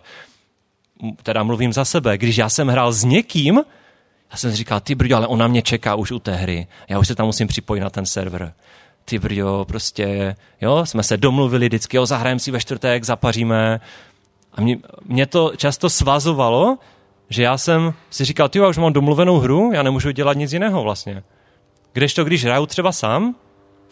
[1.24, 2.18] Teda mluvím za sebe.
[2.18, 3.62] Když já jsem hrál s někým,
[4.32, 6.68] já jsem říkal, ty brďo, ale ona mě čeká už u té hry.
[6.90, 8.54] Já už se tam musím připojit na ten server.
[9.06, 13.80] Ty brďo, prostě, jo, jsme se domluvili vždycky, jo, zahrajeme si ve čtvrtek, zapaříme.
[14.54, 16.78] A mě, mě to často svazovalo,
[17.30, 20.54] že já jsem si říkal, ty já už mám domluvenou hru, já nemůžu dělat nic
[20.54, 21.24] jiného vlastně.
[21.94, 23.36] Kdežto, když hraju třeba sám,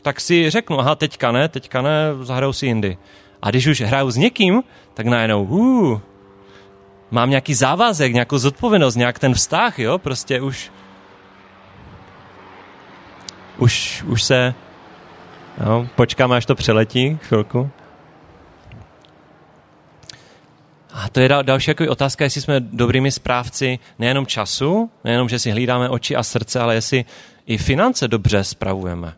[0.02, 2.98] tak si řeknu, aha, teďka ne, teďka ne, zahraju si jindy.
[3.41, 6.00] A když už hraju s někým, tak najednou, uh,
[7.12, 10.72] mám nějaký závazek, nějakou zodpovědnost, nějak ten vztah, jo, prostě už
[13.60, 14.54] už, už se
[15.65, 17.69] jo, počkáme, až to přeletí chvilku.
[21.00, 25.52] A to je další jako otázka, jestli jsme dobrými správci nejenom času, nejenom, že si
[25.52, 27.06] hlídáme oči a srdce, ale jestli
[27.46, 29.14] i finance dobře spravujeme.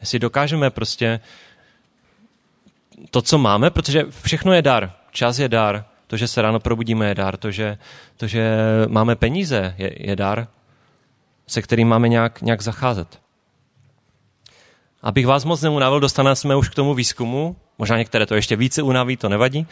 [0.00, 1.20] Jestli dokážeme prostě
[3.10, 4.92] to, co máme, protože všechno je dar.
[5.10, 7.78] Čas je dar, to, že se ráno probudíme, je dar, to, že,
[8.16, 8.56] to, že
[8.88, 10.48] máme peníze, je, je dar,
[11.46, 13.20] se kterým máme nějak, nějak zacházet.
[15.02, 18.82] Abych vás moc neunavil, dostaneme jsme už k tomu výzkumu, možná některé to ještě více
[18.82, 19.66] unaví, to nevadí,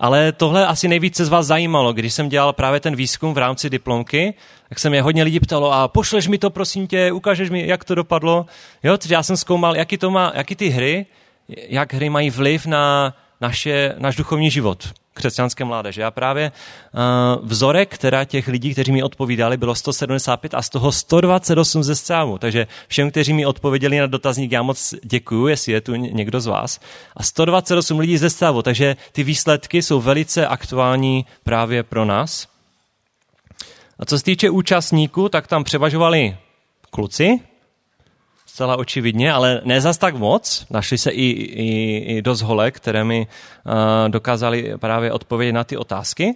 [0.00, 3.70] ale tohle asi nejvíce z vás zajímalo, když jsem dělal právě ten výzkum v rámci
[3.70, 4.34] diplomky,
[4.68, 7.84] tak se mě hodně lidí ptalo, a pošleš mi to, prosím tě, ukážeš mi, jak
[7.84, 8.46] to dopadlo.
[8.82, 11.06] Jo, takže já jsem zkoumal, jaký to má, jaký ty hry,
[11.48, 14.88] jak hry mají vliv na naše, náš duchovní život
[15.20, 16.04] křesťanské mládeže.
[16.04, 20.92] A právě uh, vzorek teda těch lidí, kteří mi odpovídali, bylo 175 a z toho
[20.92, 22.38] 128 ze strávu.
[22.38, 26.46] Takže všem, kteří mi odpověděli na dotazník, já moc děkuju, jestli je tu někdo z
[26.46, 26.80] vás.
[27.16, 32.48] A 128 lidí ze strávu, takže ty výsledky jsou velice aktuální právě pro nás.
[33.98, 36.36] A co se týče účastníků, tak tam převažovali
[36.90, 37.40] kluci,
[38.50, 40.66] zcela očividně, ale ne zas tak moc.
[40.70, 43.72] Našli se i, i, i dost holek, které mi uh,
[44.08, 46.34] dokázali právě odpovědět na ty otázky.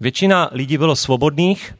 [0.00, 1.74] Většina lidí bylo svobodných,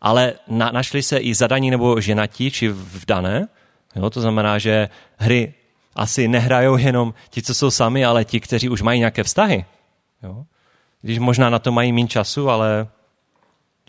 [0.00, 3.48] ale na, našli se i zadaní nebo ženatí, či vdané.
[3.96, 5.54] Jo, to znamená, že hry
[5.96, 9.64] asi nehrajou jenom ti, co jsou sami, ale ti, kteří už mají nějaké vztahy.
[10.22, 10.44] Jo?
[11.02, 12.88] Když možná na to mají méně času, ale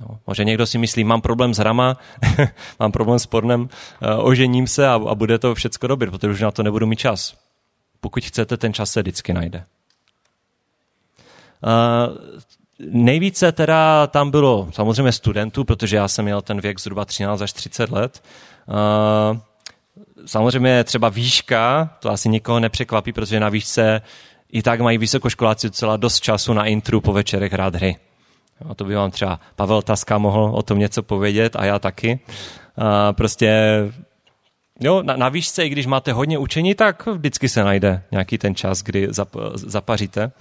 [0.01, 1.97] No, možná někdo si myslí, mám problém s hrama,
[2.79, 3.67] mám problém s pornem, uh,
[4.27, 7.36] ožením se a, a bude to všecko dobré, protože už na to nebudu mít čas.
[8.01, 9.63] Pokud chcete, ten čas se vždycky najde.
[11.63, 12.17] Uh,
[12.79, 17.53] nejvíce teda tam bylo samozřejmě studentů, protože já jsem měl ten věk zhruba 13 až
[17.53, 18.23] 30 let.
[18.67, 19.38] Uh,
[20.25, 24.01] samozřejmě třeba výška, to asi nikoho nepřekvapí, protože na výšce
[24.51, 27.95] i tak mají vysokoškoláci docela dost času na intru po večerech hrát hry.
[28.70, 32.20] A to by vám třeba Pavel Taska mohl o tom něco povědět a já taky.
[32.78, 33.52] A prostě
[34.80, 38.56] Jo, na, na výšce, i když máte hodně učení, tak vždycky se najde nějaký ten
[38.56, 40.32] čas, kdy zap, zapaříte.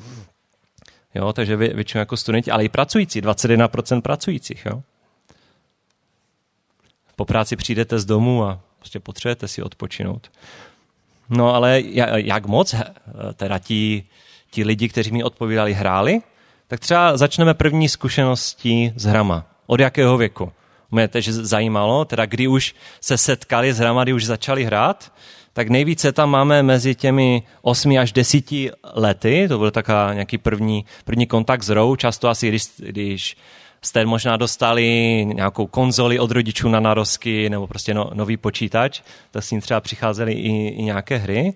[1.15, 4.67] Jo, takže vy, většinou jako studenti, ale i pracující, 21% pracujících.
[4.67, 4.83] Jo.
[7.17, 10.31] Po práci přijdete z domu a prostě potřebujete si odpočinout.
[11.29, 11.83] No ale
[12.17, 12.75] jak moc
[13.35, 14.05] teda ti,
[14.51, 16.21] ti lidi, kteří mi odpovídali, hráli?
[16.69, 19.47] Tak třeba začneme první zkušeností s hrama.
[19.67, 20.53] Od jakého věku?
[20.91, 25.13] Mě tež zajímalo, teda kdy už se setkali s hrama, kdy už začali hrát,
[25.53, 28.45] tak nejvíce tam máme mezi těmi 8 až 10
[28.95, 33.37] lety, to byl taková nějaký první, první kontakt s hrou, často asi když, když
[33.83, 34.85] jste možná dostali
[35.35, 39.01] nějakou konzoli od rodičů na narozky nebo prostě no, nový počítač,
[39.31, 41.55] tak s ním třeba přicházely i, i nějaké hry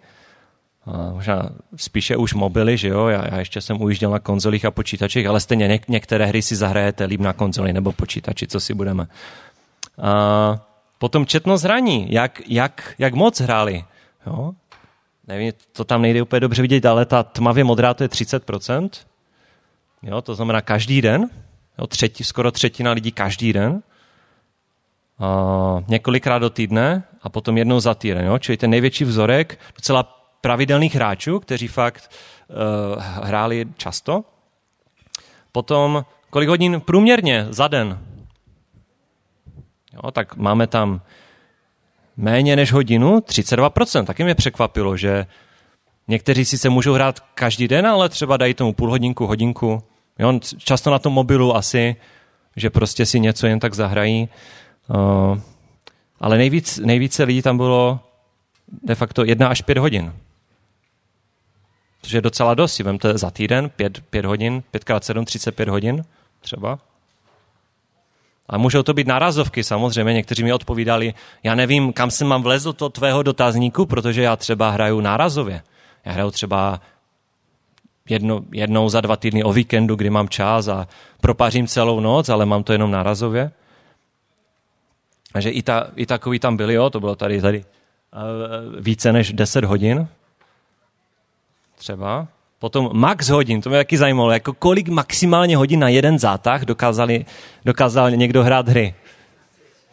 [1.12, 5.27] možná spíše už mobily, že jo, já, já ještě jsem ujížděl na konzolích a počítačích,
[5.27, 9.07] ale stejně něk- některé hry si zahrajete líp na konzoli nebo počítači, co si budeme.
[10.03, 10.61] A
[10.98, 13.85] potom četnost hraní, jak, jak, jak moc hráli,
[14.27, 14.53] jo.
[15.27, 18.90] Nevím, to tam nejde úplně dobře vidět, ale ta tmavě modrá to je 30%,
[20.03, 21.31] jo, to znamená každý den,
[21.79, 23.83] jo, třetí, skoro třetina lidí každý den,
[25.18, 30.17] a několikrát do týdne a potom jednou za týden, jo, čili ten největší vzorek, docela
[30.40, 32.11] pravidelných hráčů, kteří fakt
[32.48, 34.24] uh, hráli často.
[35.53, 37.98] Potom, kolik hodin průměrně za den?
[39.92, 41.01] Jo, tak máme tam
[42.16, 44.05] méně než hodinu, 32%.
[44.05, 45.27] Taky mě překvapilo, že
[46.09, 49.83] někteří si se můžou hrát každý den, ale třeba dají tomu půl hodinku, hodinku.
[50.18, 51.96] Jo, často na tom mobilu asi,
[52.57, 54.29] že prostě si něco jen tak zahrají.
[54.88, 55.38] Uh,
[56.20, 58.01] ale nejvíc, nejvíce lidí tam bylo
[58.83, 60.12] de facto jedna až pět hodin
[62.02, 62.74] což je docela dost.
[62.74, 66.04] Si vemte za týden, pět, pět hodin, pětkrát sedm, třicet pět hodin
[66.40, 66.78] třeba.
[68.48, 70.12] A můžou to být nárazovky, samozřejmě.
[70.12, 74.70] Někteří mi odpovídali, já nevím, kam jsem mám vlezl to tvého dotazníku, protože já třeba
[74.70, 75.62] hraju nárazově.
[76.04, 76.80] Já hraju třeba
[78.08, 80.88] jedno, jednou za dva týdny o víkendu, kdy mám čas a
[81.20, 83.50] propařím celou noc, ale mám to jenom nárazově.
[85.32, 89.32] Takže i, ta, i takový tam byli, jo, to bylo tady, tady uh, více než
[89.32, 90.08] 10 hodin
[91.79, 92.29] třeba.
[92.59, 97.25] Potom max hodin, to mě taky zajímalo, jako kolik maximálně hodin na jeden zátah dokázali,
[97.64, 98.95] dokázal někdo hrát hry.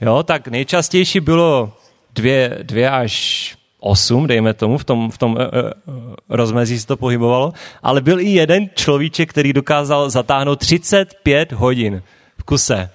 [0.02, 1.74] Jo, tak nejčastější bylo
[2.14, 6.98] dvě, dvě až osm, dejme tomu, v tom, v tom uh, uh, rozmezí se to
[6.98, 12.04] pohybovalo, ale byl i jeden človíček, který dokázal zatáhnout 35 hodin
[12.38, 12.90] v kuse.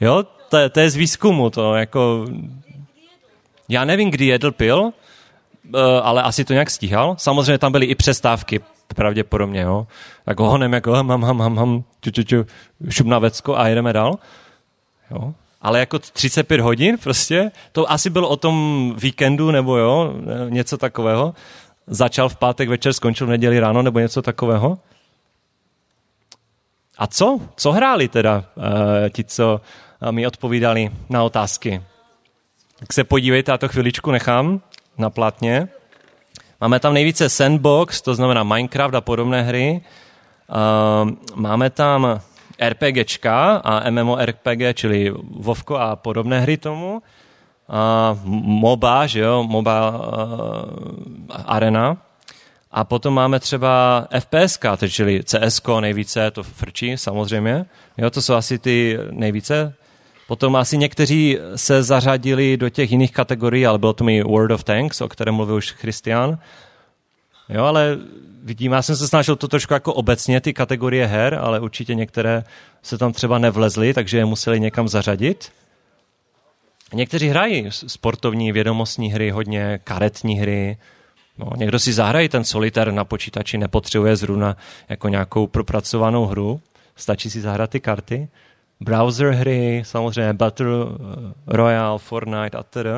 [0.00, 2.26] Jo, to, je, to je z výzkumu, to jako...
[3.68, 4.92] Já nevím, kdy jedl pil,
[6.02, 7.16] ale asi to nějak stíhal.
[7.18, 8.60] Samozřejmě tam byly i přestávky,
[8.94, 9.86] pravděpodobně, jo.
[10.24, 12.46] Tak honem jako ham, ham, ham, ham, ču, ču, ču,
[12.90, 14.18] šup na vecko a jedeme dál.
[15.10, 15.34] Jo.
[15.62, 20.14] ale jako 35 hodin prostě, to asi bylo o tom víkendu nebo jo,
[20.48, 21.34] něco takového.
[21.86, 24.78] Začal v pátek večer, skončil v neděli ráno nebo něco takového.
[26.98, 27.40] A co?
[27.56, 28.64] Co hráli teda uh,
[29.08, 29.60] ti, co
[30.10, 31.82] mi odpovídali na otázky?
[32.78, 34.60] Tak se podívejte, já to chviličku nechám
[34.98, 35.68] na platně.
[36.60, 39.80] Máme tam nejvíce Sandbox, to znamená Minecraft a podobné hry.
[40.48, 42.20] Uh, máme tam
[42.68, 47.02] RPGčka a MMORPG, čili Vovko a podobné hry tomu.
[47.68, 50.02] Uh, MOBA, že jo, MOBA uh,
[51.46, 51.96] Arena.
[52.70, 54.58] A potom máme třeba FPS,
[54.88, 57.66] čili CS nejvíce, to frčí samozřejmě.
[57.98, 59.74] Jo, to jsou asi ty nejvíce.
[60.28, 64.64] Potom asi někteří se zařadili do těch jiných kategorií, ale bylo to mi World of
[64.64, 66.38] Tanks, o kterém mluvil už Christian.
[67.48, 67.98] Jo, ale
[68.42, 72.44] vidím, já jsem se snažil to trošku jako obecně, ty kategorie her, ale určitě některé
[72.82, 75.52] se tam třeba nevlezly, takže je museli někam zařadit.
[76.92, 80.78] Někteří hrají sportovní, vědomostní hry, hodně karetní hry,
[81.38, 84.56] No, někdo si zahraje ten solitér na počítači, nepotřebuje zrovna
[84.88, 86.60] jako nějakou propracovanou hru,
[86.96, 88.28] stačí si zahrát ty karty.
[88.80, 92.90] Browser hry, samozřejmě Battle eh, Royale, Fortnite a tedy.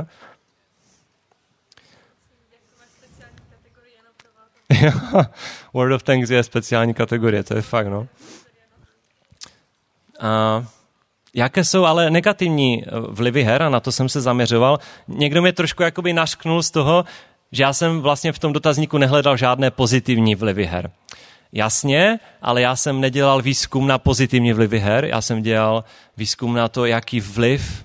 [5.75, 8.09] World of Tanks je speciální kategorie, to je fakt, no.
[10.21, 10.65] A
[11.35, 14.79] jaké jsou ale negativní vlivy her, a na to jsem se zaměřoval.
[15.09, 17.05] Někdo mě trošku jakoby našknul z toho,
[17.53, 20.91] že já jsem vlastně v tom dotazníku nehledal žádné pozitivní vlivy her.
[21.53, 25.85] Jasně, ale já jsem nedělal výzkum na pozitivní vlivy her, já jsem dělal
[26.17, 27.85] výzkum na to, jaký vliv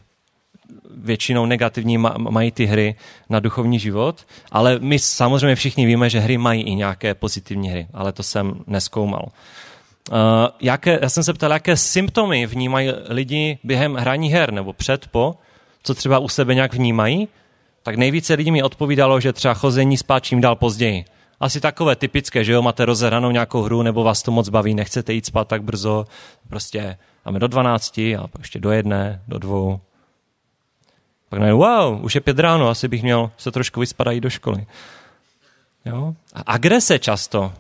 [0.97, 2.95] většinou negativní mají ty hry
[3.30, 7.88] na duchovní život, ale my samozřejmě všichni víme, že hry mají i nějaké pozitivní hry,
[7.93, 9.25] ale to jsem neskoumal.
[10.12, 10.17] Uh,
[10.62, 15.36] jaké, já jsem se ptal, jaké symptomy vnímají lidi během hraní her, nebo před, po,
[15.84, 17.28] co třeba u sebe nějak vnímají,
[17.84, 21.06] tak nejvíce lidí mi odpovídalo, že třeba chození spát čím dál později.
[21.39, 25.13] Asi takové typické, že jo, máte rozehranou nějakou hru, nebo vás to moc baví, nechcete
[25.13, 26.06] jít spát tak brzo,
[26.50, 29.80] prostě máme do 12 a pak ještě do jedné, do dvou.
[31.30, 34.65] Pak najednou, wow, už je pět ráno, asi bych měl se trošku vyspadat do školy.
[35.86, 36.13] Jo?
[36.34, 37.54] A agrese často,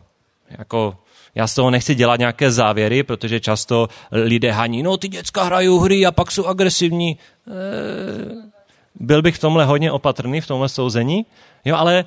[0.49, 0.97] jako
[1.35, 5.79] já z toho nechci dělat nějaké závěry, protože často lidé haní, no ty děcka hrají
[5.79, 7.17] hry a pak jsou agresivní.
[7.47, 8.51] Eee,
[8.95, 11.25] byl bych v tomhle hodně opatrný, v tomhle souzení,
[11.65, 12.05] jo, ale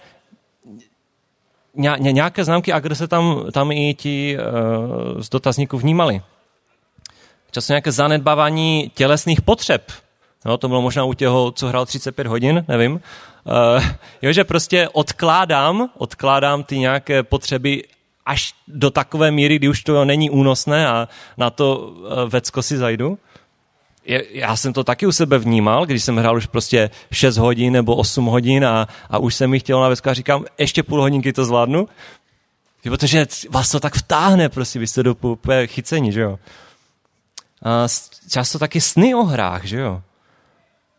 [1.75, 6.23] nějaké známky agrese tam, tam i ti uh, z dotazníků vnímali.
[7.51, 9.93] Často nějaké zanedbávání tělesných potřeb.
[10.45, 12.93] No, to bylo možná u těho, co hrál 35 hodin, nevím.
[12.93, 13.85] Uh,
[14.23, 17.85] jo, že prostě odkládám, odkládám ty nějaké potřeby
[18.27, 22.77] až do takové míry, kdy už to není únosné a na to uh, vecko si
[22.77, 23.19] zajdu
[24.31, 27.97] já jsem to taky u sebe vnímal, když jsem hrál už prostě 6 hodin nebo
[27.97, 31.33] 8 hodin a, a už jsem mi chtěl na vesku a říkám, ještě půl hodinky
[31.33, 31.89] to zvládnu.
[32.83, 35.17] Protože vás to tak vtáhne, prostě, vy jste do
[35.67, 36.39] chycení, že jo.
[37.63, 37.87] A
[38.31, 40.03] často taky sny o hrách, že jo.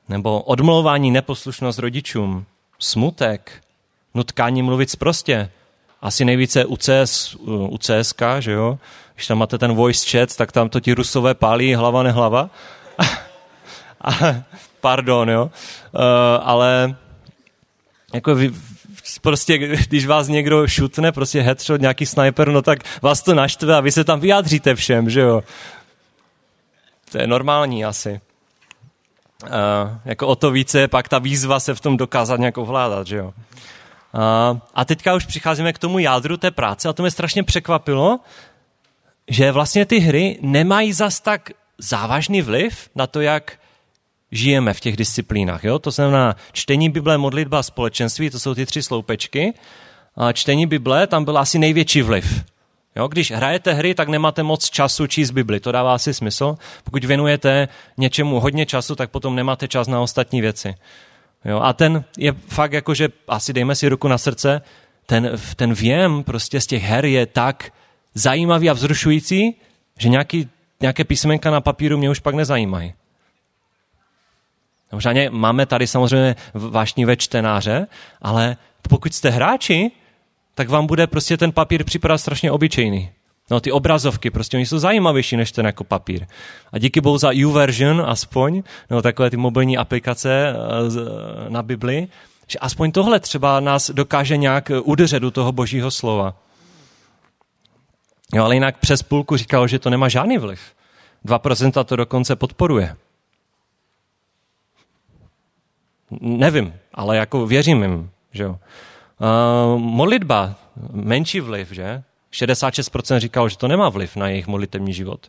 [0.10, 2.46] Nebo odmlouvání, neposlušnost rodičům,
[2.80, 3.64] smutek,
[4.14, 5.52] nutkání mluvit prostě.
[6.02, 8.80] Asi nejvíce u, CS, u CSK, že jo.
[9.16, 12.50] Když tam máte ten voice chat, tak tam to ti rusové pálí hlava nehlava.
[14.82, 15.52] pardon, jo.
[15.92, 16.02] Uh,
[16.42, 16.96] ale
[18.14, 18.52] jako vy,
[19.22, 23.80] prostě, když vás někdo šutne, prostě headshot, nějaký sniper, no tak vás to naštve a
[23.80, 25.44] vy se tam vyjádříte všem, že jo.
[27.12, 28.22] To je normální asi.
[29.44, 29.50] Uh,
[30.06, 33.34] jako o to více pak ta výzva se v tom dokázat nějak ovládat, že jo.
[34.14, 38.20] Uh, a teďka už přicházíme k tomu jádru té práce a to mě strašně překvapilo,
[39.28, 43.60] že vlastně ty hry nemají zas tak závažný vliv na to, jak
[44.32, 45.64] žijeme v těch disciplínách.
[45.64, 45.80] Jo?
[45.80, 49.54] To znamená čtení Bible, modlitba, společenství, to jsou ty tři sloupečky.
[50.16, 52.44] A čtení Bible, tam byl asi největší vliv.
[52.96, 53.08] Jo?
[53.08, 56.58] Když hrajete hry, tak nemáte moc času číst Bibli, to dává asi smysl.
[56.84, 60.76] Pokud věnujete něčemu hodně času, tak potom nemáte čas na ostatní věci.
[61.46, 61.60] Jo?
[61.60, 64.62] A ten je fakt jako, že asi dejme si ruku na srdce,
[65.06, 67.72] ten, ten věm prostě z těch her je tak
[68.14, 69.56] zajímavý a vzrušující,
[70.00, 70.50] že nějaký
[70.82, 72.94] nějaké písmenka na papíru mě už pak nezajímají.
[74.92, 77.88] Možná máme tady samozřejmě vášnivé čtenáře,
[78.22, 78.58] ale
[78.90, 79.92] pokud jste hráči,
[80.56, 83.10] tak vám bude prostě ten papír připadat strašně obyčejný.
[83.52, 86.26] No ty obrazovky, prostě oni jsou zajímavější než ten jako papír.
[86.72, 92.08] A díky bohu za YouVersion aspoň, no takové ty mobilní aplikace eh, na Bibli,
[92.48, 96.36] že aspoň tohle třeba nás dokáže nějak udeřet do toho božího slova.
[98.34, 100.62] Jo, ale jinak přes půlku říkal, že to nemá žádný vliv.
[101.26, 102.96] 2% to dokonce podporuje.
[106.22, 108.10] Nevím, ale jako věřím jim.
[108.32, 108.56] Že jo.
[109.20, 110.56] Uh, modlitba,
[110.92, 112.04] menší vliv, že?
[112.32, 115.28] 66% říkal, že to nemá vliv na jejich modlitební život.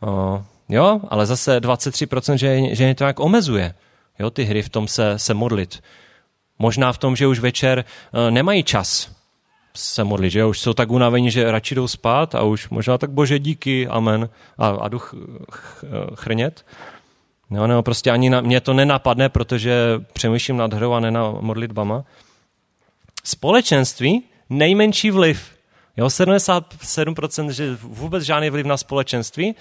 [0.00, 3.74] Uh, jo, ale zase 23%, že, že je to nějak omezuje.
[4.18, 5.82] Jo, ty hry v tom se, se modlit.
[6.58, 9.14] Možná v tom, že už večer uh, nemají čas
[9.76, 13.10] se modlit, že už jsou tak unavení, že radši jdou spát a už možná tak
[13.10, 15.14] bože díky, amen a, a jdu ch,
[15.50, 15.84] ch,
[17.50, 21.30] No, no, prostě ani na, mě to nenapadne, protože přemýšlím nad hrou a ne na
[21.30, 22.04] modlitbama.
[23.24, 25.54] Společenství, nejmenší vliv.
[25.96, 29.54] Jo, 77%, že vůbec žádný vliv na společenství.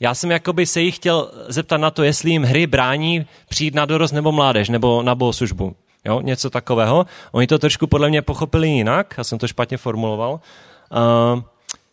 [0.00, 3.84] Já jsem jakoby se jich chtěl zeptat na to, jestli jim hry brání přijít na
[3.84, 5.76] dorost nebo mládež, nebo na bohoslužbu.
[6.04, 7.06] Jo, něco takového.
[7.32, 11.42] Oni to trošku podle mě pochopili jinak, já jsem to špatně formuloval, uh,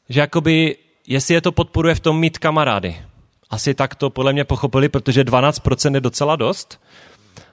[0.10, 0.78] že jakoby,
[1.08, 2.98] jestli je to podporuje v tom mít kamarády.
[3.50, 6.82] Asi tak to podle mě pochopili, protože 12% je docela dost.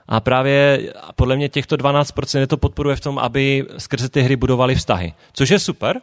[0.07, 4.35] A právě podle mě těchto 12% je to podporuje v tom, aby skrze ty hry
[4.35, 5.13] budovali vztahy.
[5.33, 6.01] Což je super,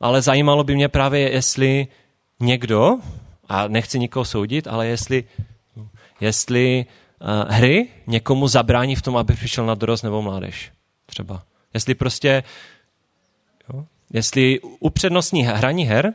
[0.00, 1.86] ale zajímalo by mě právě, jestli
[2.40, 2.98] někdo,
[3.48, 5.24] a nechci nikoho soudit, ale jestli,
[6.20, 6.86] jestli
[7.20, 10.72] uh, hry někomu zabrání v tom, aby přišel na dorost nebo mládež.
[11.06, 11.42] Třeba.
[11.74, 12.42] Jestli prostě,
[13.72, 16.14] jo, jestli upřednostní hraní her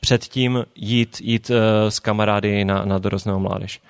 [0.00, 1.56] předtím jít, jít uh,
[1.88, 3.80] s kamarády na, na dorost nebo mládež.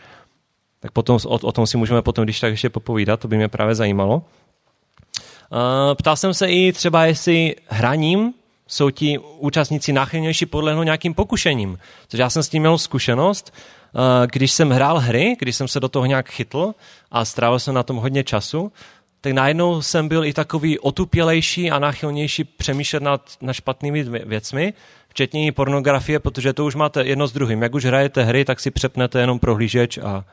[0.80, 3.48] Tak potom, o, o tom si můžeme potom, když tak ještě popovídat, to by mě
[3.48, 4.14] právě zajímalo.
[4.16, 8.34] Uh, ptal jsem se i třeba, jestli hraním
[8.66, 11.78] jsou ti účastníci náchylnější podlehnout nějakým pokušením.
[12.09, 13.52] Což já jsem s tím měl zkušenost,
[13.94, 16.74] Eh, když jsem hrál hry, když jsem se do toho nějak chytl
[17.11, 18.72] a strávil jsem na tom hodně času,
[19.20, 24.74] tak najednou jsem byl i takový otupělejší a náchylnější přemýšlet nad, nad špatnými věcmi,
[25.18, 27.62] včetně i pornografie, protože to už máte jedno s druhým.
[27.62, 30.24] Jak už hrajete hry, tak si přepnete jenom prohlížeč a,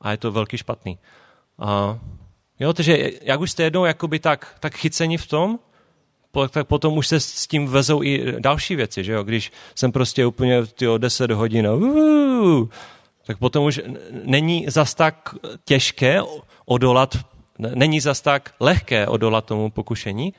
[0.00, 0.98] a je to velký špatný.
[1.58, 1.98] A,
[2.60, 5.58] jo, takže jak už jste jednou jakoby tak, tak chyceni v tom,
[6.50, 9.22] tak potom už se s tím vezou i další věci, že jo?
[9.22, 12.68] Když jsem prostě úplně tyjo, 10 hodin, uh,
[13.26, 13.80] tak potom už
[14.24, 15.34] není zas tak
[15.64, 16.20] těžké
[16.64, 17.16] odolat,
[17.58, 20.34] není zas tak lehké odolat tomu pokušení.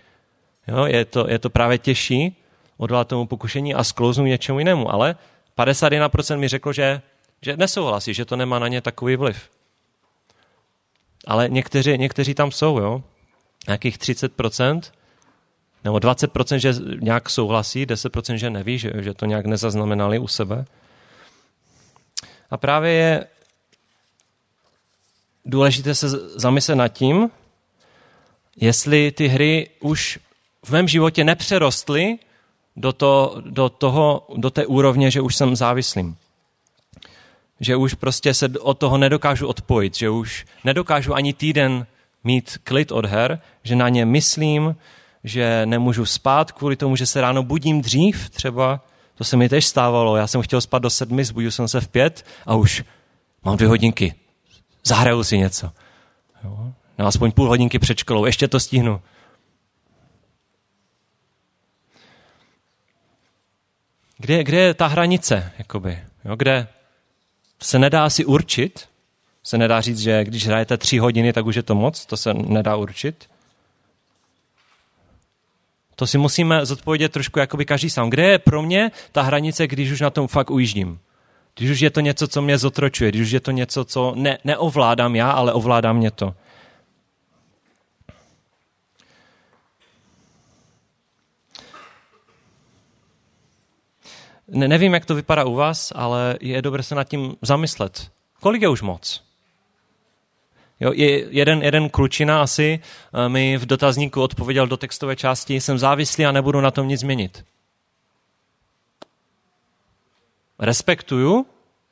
[0.67, 0.85] Jo?
[0.85, 2.44] Je, to, je to právě těžší
[2.77, 5.15] odolat tomu pokušení a sklouznout něčemu jinému, ale
[5.57, 7.01] 51% mi řeklo, že,
[7.41, 9.49] že nesouhlasí, že to nemá na ně takový vliv.
[11.27, 13.03] Ale někteří, někteří tam jsou, jo?
[13.67, 14.81] Nějakých 30%,
[15.83, 20.65] nebo 20%, že nějak souhlasí, 10%, že neví, že, že to nějak nezaznamenali u sebe.
[22.49, 23.27] A právě je
[25.45, 26.09] důležité se
[26.39, 27.29] zamyslet nad tím,
[28.55, 30.19] jestli ty hry už
[30.63, 32.17] v mém životě nepřerostly
[32.75, 36.17] do, to, do, toho, do té úrovně, že už jsem závislým.
[37.59, 41.87] Že už prostě se od toho nedokážu odpojit, že už nedokážu ani týden
[42.23, 44.75] mít klid od her, že na ně myslím,
[45.23, 48.81] že nemůžu spát kvůli tomu, že se ráno budím dřív třeba.
[49.15, 50.15] To se mi tež stávalo.
[50.15, 52.83] Já jsem chtěl spát do sedmi, zbudil jsem se v pět a už
[53.43, 54.15] mám dvě hodinky.
[54.83, 55.71] Zahraju si něco.
[56.43, 56.73] Jo?
[56.97, 59.01] No aspoň půl hodinky před školou, ještě to stihnu.
[64.17, 65.51] Kde, kde je ta hranice?
[65.57, 66.35] Jakoby, jo?
[66.35, 66.67] Kde
[67.61, 68.87] se nedá si určit,
[69.43, 72.33] se nedá říct, že když hrajete tři hodiny, tak už je to moc, to se
[72.33, 73.29] nedá určit.
[75.95, 78.09] To si musíme zodpovědět trošku jakoby každý sám.
[78.09, 80.99] Kde je pro mě ta hranice, když už na tom fakt ujíždím?
[81.55, 84.37] Když už je to něco, co mě zotročuje, když už je to něco, co ne,
[84.43, 86.35] neovládám já, ale ovládá mě to.
[94.47, 98.11] Ne, nevím, jak to vypadá u vás, ale je dobré se nad tím zamyslet.
[98.39, 99.23] Kolik je už moc?
[100.79, 105.77] Jo, je jeden, jeden klučina asi eh, mi v dotazníku odpověděl do textové části, jsem
[105.77, 107.45] závislý a nebudu na tom nic změnit.
[110.59, 111.45] Respektuju,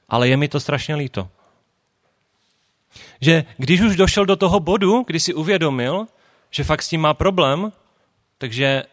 [0.09, 1.29] ale je mi to strašně líto.
[3.21, 6.07] Že když už došel do toho bodu, kdy si uvědomil,
[6.51, 7.71] že fakt s tím má problém,
[8.37, 8.83] takže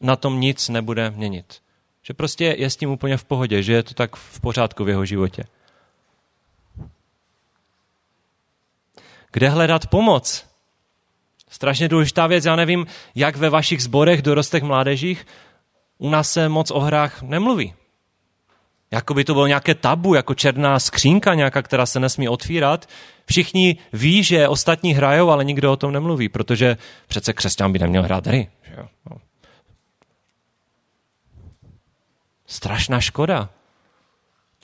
[0.00, 1.60] na tom nic nebude měnit.
[2.10, 4.88] Že prostě je s tím úplně v pohodě, že je to tak v pořádku v
[4.88, 5.44] jeho životě.
[9.32, 10.46] Kde hledat pomoc?
[11.50, 15.26] Strašně důležitá věc, já nevím, jak ve vašich zborech, dorostech, mládežích,
[15.98, 17.74] u nás se moc o hrách nemluví.
[18.90, 22.88] Jako by to bylo nějaké tabu, jako černá skřínka nějaká, která se nesmí otvírat.
[23.26, 28.02] Všichni ví, že ostatní hrajou, ale nikdo o tom nemluví, protože přece křesťan by neměl
[28.02, 28.50] hrát hry.
[28.62, 28.88] Že jo?
[29.10, 29.29] No.
[32.50, 33.48] Strašná škoda.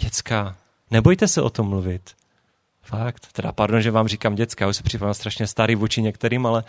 [0.00, 0.56] Děcka,
[0.90, 2.14] nebojte se o tom mluvit.
[2.82, 3.32] Fakt.
[3.32, 6.64] Teda pardon, že vám říkám dětská, já už se připadám strašně starý vůči některým, ale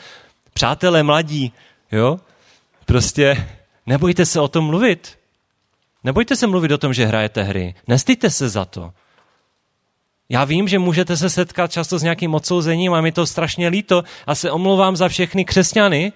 [0.53, 1.53] přátelé mladí,
[1.91, 2.19] jo,
[2.85, 3.49] prostě
[3.85, 5.19] nebojte se o tom mluvit.
[6.03, 7.75] Nebojte se mluvit o tom, že hrajete hry.
[7.87, 8.93] Nestýďte se za to.
[10.29, 14.03] Já vím, že můžete se setkat často s nějakým odsouzením a mi to strašně líto
[14.27, 16.13] a se omlouvám za všechny křesťany,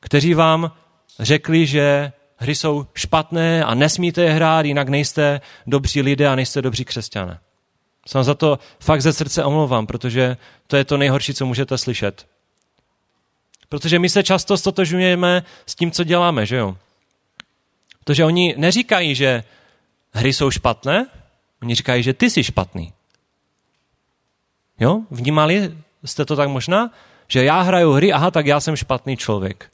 [0.00, 0.72] kteří vám
[1.20, 6.62] řekli, že hry jsou špatné a nesmíte je hrát, jinak nejste dobří lidé a nejste
[6.62, 7.38] dobří křesťané.
[8.06, 10.36] Jsem za to fakt ze srdce omlouvám, protože
[10.66, 12.26] to je to nejhorší, co můžete slyšet.
[13.68, 16.76] Protože my se často stotožujeme s tím, co děláme, že jo?
[18.04, 19.44] Protože oni neříkají, že
[20.12, 21.06] hry jsou špatné,
[21.62, 22.92] oni říkají, že ty jsi špatný.
[24.80, 25.00] Jo?
[25.10, 25.74] Vnímali
[26.04, 26.90] jste to tak možná?
[27.28, 29.70] Že já hraju hry, aha, tak já jsem špatný člověk.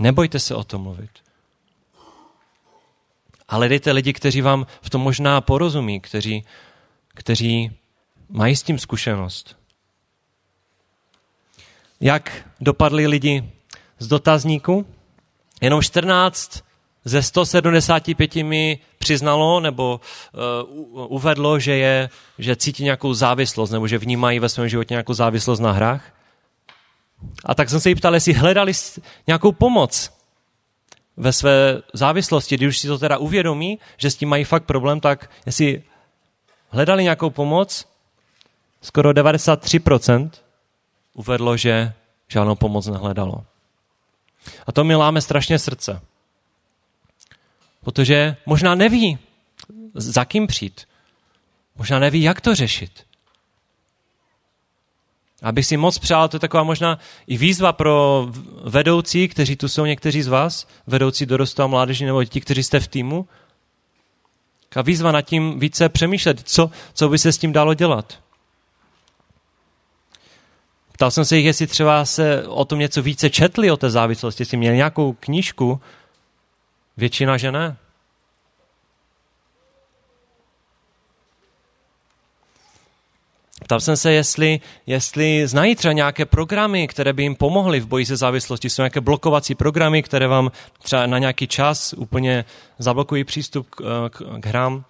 [0.00, 1.10] Nebojte se o tom mluvit.
[3.48, 6.44] Ale dejte lidi, kteří vám v tom možná porozumí, kteří,
[7.08, 7.72] kteří
[8.28, 9.56] mají s tím zkušenost.
[12.00, 13.50] Jak dopadli lidi
[13.98, 14.86] z dotazníku?
[15.60, 16.64] Jenom 14
[17.04, 20.00] ze 175 mi přiznalo nebo
[20.94, 25.12] uh, uvedlo, že, je, že cítí nějakou závislost nebo že vnímají ve svém životě nějakou
[25.14, 26.19] závislost na hrách.
[27.44, 28.72] A tak jsem se jí ptal, jestli hledali
[29.26, 30.12] nějakou pomoc
[31.16, 35.00] ve své závislosti, když už si to teda uvědomí, že s tím mají fakt problém,
[35.00, 35.82] tak jestli
[36.68, 37.88] hledali nějakou pomoc,
[38.82, 40.30] skoro 93%
[41.14, 41.92] uvedlo, že
[42.28, 43.44] žádnou pomoc nehledalo.
[44.66, 46.00] A to mi láme strašně srdce.
[47.80, 49.18] Protože možná neví,
[49.94, 50.84] za kým přijít.
[51.76, 53.06] Možná neví, jak to řešit.
[55.42, 58.26] Abych si moc přál, to je taková možná i výzva pro
[58.64, 62.80] vedoucí, kteří tu jsou někteří z vás, vedoucí dorostu a mládeži nebo ti, kteří jste
[62.80, 63.28] v týmu.
[64.76, 68.18] A výzva nad tím více přemýšlet, co, co by se s tím dalo dělat.
[70.92, 74.42] Ptal jsem se jich, jestli třeba se o tom něco více četli, o té závislosti,
[74.42, 75.80] jestli měli nějakou knížku.
[76.96, 77.76] Většina, že ne.
[83.70, 88.06] Ptal jsem se, jestli, jestli znají třeba nějaké programy, které by jim pomohly v boji
[88.06, 88.70] se závislostí.
[88.70, 90.50] Jsou nějaké blokovací programy, které vám
[90.82, 92.44] třeba na nějaký čas úplně
[92.78, 94.84] zablokují přístup k, k, k hrám,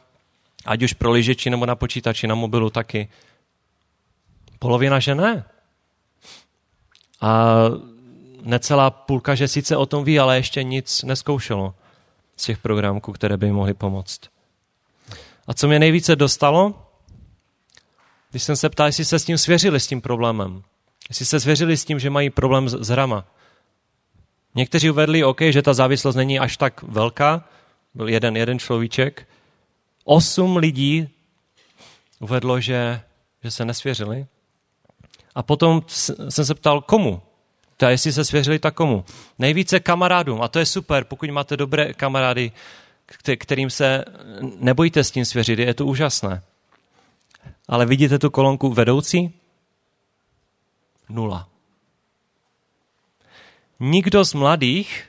[0.66, 3.08] ať už pro ližeči nebo na počítači, na mobilu taky.
[4.58, 5.44] Polovina, že ne.
[7.20, 7.54] A
[8.42, 11.74] necelá půlka, že sice o tom ví, ale ještě nic neskoušelo
[12.36, 14.20] z těch programů, které by jim mohly pomoct.
[15.46, 16.86] A co mě nejvíce dostalo,
[18.30, 20.62] když jsem se ptal, jestli se s tím svěřili, s tím problémem.
[21.08, 23.24] Jestli se svěřili s tím, že mají problém s, s hrama.
[24.54, 27.44] Někteří uvedli, OK, že ta závislost není až tak velká.
[27.94, 29.28] Byl jeden, jeden človíček.
[30.04, 31.08] Osm lidí
[32.20, 33.00] uvedlo, že,
[33.44, 34.26] že se nesvěřili.
[35.34, 35.82] A potom
[36.28, 37.22] jsem se ptal, komu?
[37.76, 39.04] Ta, jestli se svěřili, tak komu?
[39.38, 40.42] Nejvíce kamarádům.
[40.42, 42.52] A to je super, pokud máte dobré kamarády,
[43.36, 44.04] kterým se
[44.58, 46.42] nebojíte s tím svěřit, je to úžasné.
[47.70, 49.32] Ale vidíte tu kolonku vedoucí?
[51.08, 51.48] Nula.
[53.80, 55.08] Nikdo z mladých,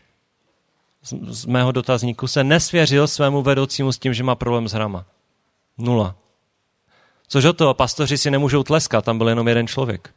[1.27, 5.05] z mého dotazníku, se nesvěřil svému vedoucímu s tím, že má problém s hrama.
[5.77, 6.15] Nula.
[7.27, 10.13] Což o to, pastoři si nemůžou tleskat, tam byl jenom jeden člověk.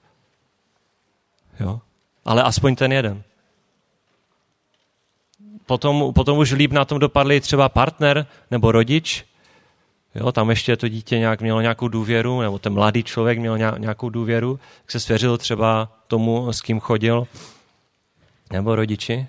[1.60, 1.80] Jo?
[2.24, 3.22] Ale aspoň ten jeden.
[5.66, 9.24] Potom, potom už líp na tom dopadli třeba partner nebo rodič,
[10.14, 14.08] Jo, tam ještě to dítě nějak mělo nějakou důvěru, nebo ten mladý člověk měl nějakou
[14.08, 17.26] důvěru, tak se svěřil třeba tomu, s kým chodil,
[18.52, 19.26] nebo rodiči.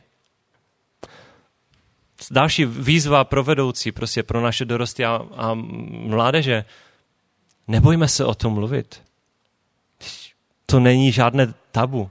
[2.31, 6.65] Další výzva pro vedoucí, prostě pro naše dorosty a, a mládeže.
[7.67, 9.01] Nebojme se o tom mluvit.
[10.65, 12.09] To není žádné tabu.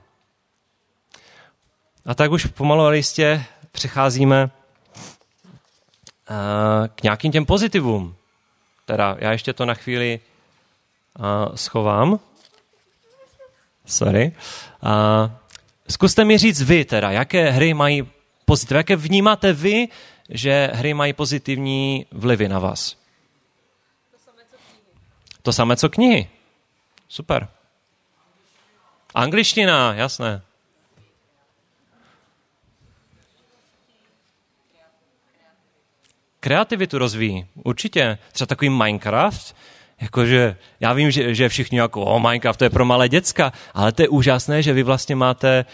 [2.06, 4.50] A tak už pomalu a jistě přecházíme
[6.94, 8.16] k nějakým těm pozitivům
[8.84, 10.20] teda já ještě to na chvíli
[11.18, 12.20] uh, schovám.
[13.86, 14.32] Sorry.
[14.82, 15.30] Uh,
[15.88, 18.08] zkuste mi říct vy teda, jaké hry mají
[18.44, 19.88] pozitiv, jaké vnímáte vy,
[20.28, 22.96] že hry mají pozitivní vlivy na vás?
[24.12, 24.82] To samé, co knihy.
[25.42, 26.30] To samé, co knihy.
[27.08, 27.48] Super.
[29.14, 30.42] Angličtina, jasné.
[36.44, 37.46] Kreativitu rozvíjí.
[37.64, 38.18] Určitě.
[38.32, 39.56] Třeba takový Minecraft,
[40.00, 43.92] jakože já vím, že, že všichni jako, o, Minecraft to je pro malé děcka, ale
[43.92, 45.64] to je úžasné, že vy vlastně máte,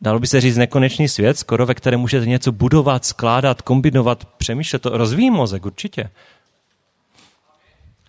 [0.00, 4.82] dalo by se říct, nekonečný svět, skoro ve kterém můžete něco budovat, skládat, kombinovat, přemýšlet,
[4.82, 6.10] to rozvíjí mozek, určitě.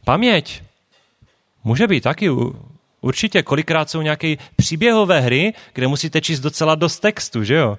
[0.06, 0.64] Paměť.
[1.64, 2.30] Může být taky
[3.02, 3.44] určitě.
[3.44, 7.78] Kolikrát jsou nějaké příběhové hry, kde musíte číst docela dost textu, že jo?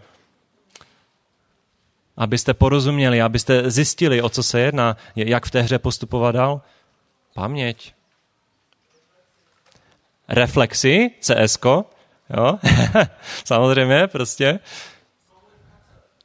[2.21, 6.61] Abyste porozuměli, abyste zjistili, o co se jedná, jak v té hře postupovat dál.
[7.35, 7.95] Paměť.
[10.29, 11.59] Reflexy, CS,
[12.37, 12.59] jo?
[13.45, 14.59] Samozřejmě, prostě.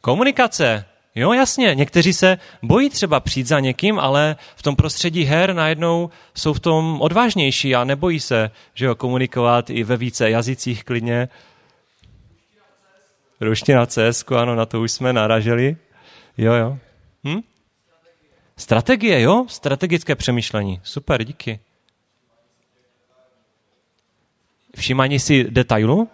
[0.02, 0.86] Komunikace.
[1.16, 6.10] Jo, jasně, někteří se bojí třeba přijít za někým, ale v tom prostředí her najednou
[6.34, 11.30] jsou v tom odvážnější a nebojí se, že jo, komunikovat i ve více jazycích klidně.
[13.41, 15.78] Ruština CS, ano, na to už jsme naražili.
[16.38, 16.77] Jo, jo.
[17.27, 17.41] Hm?
[18.57, 19.45] Strategie, jo?
[19.49, 20.81] Strategické přemýšlení.
[20.83, 21.59] Super, díky.
[24.75, 26.09] Všímání si detailu?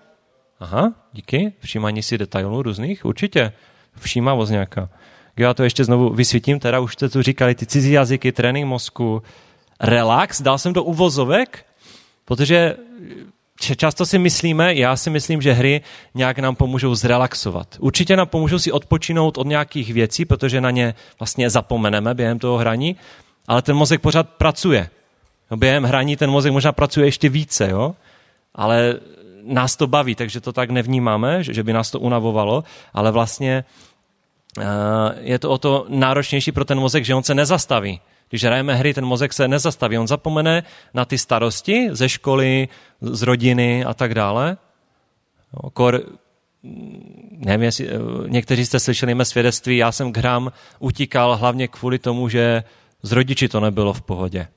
[0.60, 1.54] Aha, díky.
[1.60, 3.06] Všímání si detailů různých?
[3.06, 3.54] Určitě
[4.00, 4.90] všímavost nějaká.
[5.38, 9.24] Já to ještě znovu vysvětím, teda už jste tu říkali, ty cizí jazyky, trénink mozku,
[9.80, 11.66] relax, dal jsem do uvozovek,
[12.26, 12.76] protože
[13.62, 15.82] často si myslíme, já si myslím, že hry
[16.16, 17.68] nějak nám pomůžou zrelaxovat.
[17.80, 22.58] Určitě nám pomůžou si odpočinout od nějakých věcí, protože na ně vlastně zapomeneme během toho
[22.58, 22.96] hraní,
[23.48, 24.90] ale ten mozek pořád pracuje.
[25.52, 27.96] No, během hraní ten mozek možná pracuje ještě více, jo?
[28.56, 28.96] ale
[29.44, 33.64] nás to baví, takže to tak nevnímáme, že by nás to unavovalo, ale vlastně
[34.60, 34.64] eh,
[35.20, 38.00] je to o to náročnější pro ten mozek, že on se nezastaví.
[38.32, 39.98] Když hrajeme hry, ten mozek se nezastaví.
[39.98, 40.64] On zapomene
[40.94, 42.68] na ty starosti ze školy,
[43.02, 44.58] z rodiny a tak dále.
[45.74, 46.02] Kor,
[47.32, 47.92] nevím, jestli, eh,
[48.28, 52.64] někteří jste slyšeli mé svědectví, já jsem k hrám utíkal hlavně kvůli tomu, že
[53.04, 54.48] z rodiči to nebylo v pohodě.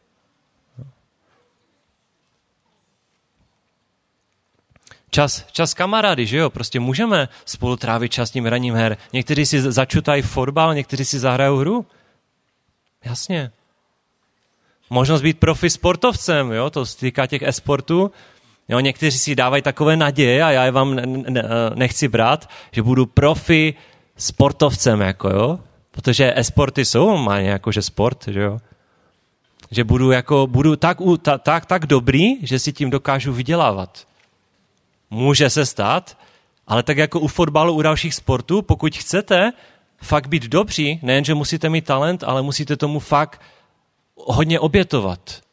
[5.14, 6.50] čas, čas kamarády, že jo?
[6.50, 8.96] Prostě můžeme spolu trávit čas tím hraním her.
[9.12, 11.86] Někteří si začutají fotbal, někteří si zahrajou hru.
[13.04, 13.50] Jasně.
[14.94, 16.70] Možnost být profi sportovcem, jo?
[16.70, 18.10] To se týká těch esportů.
[18.68, 21.00] Jo, někteří si dávají takové naděje a já je vám
[21.74, 23.74] nechci brát, že budu profi
[24.16, 25.58] sportovcem, jako jo?
[25.90, 28.58] Protože esporty jsou má jakože sport, že jo?
[29.70, 30.98] Že budu, jako, budu tak,
[31.42, 34.06] tak, tak dobrý, že si tím dokážu vydělávat.
[35.10, 36.18] Může se stát,
[36.66, 39.52] ale tak jako u fotbalu, u dalších sportů, pokud chcete
[40.02, 43.40] fakt být dobří, nejenže musíte mít talent, ale musíte tomu fakt
[44.16, 45.44] hodně obětovat.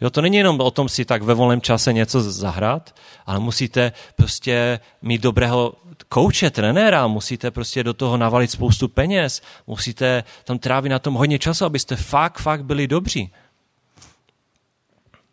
[0.00, 2.94] Jo, to není jenom o tom si tak ve volném čase něco zahrát,
[3.26, 5.72] ale musíte prostě mít dobrého
[6.08, 11.38] kouče, trenéra, musíte prostě do toho navalit spoustu peněz, musíte tam trávit na tom hodně
[11.38, 13.32] času, abyste fakt, fakt byli dobří.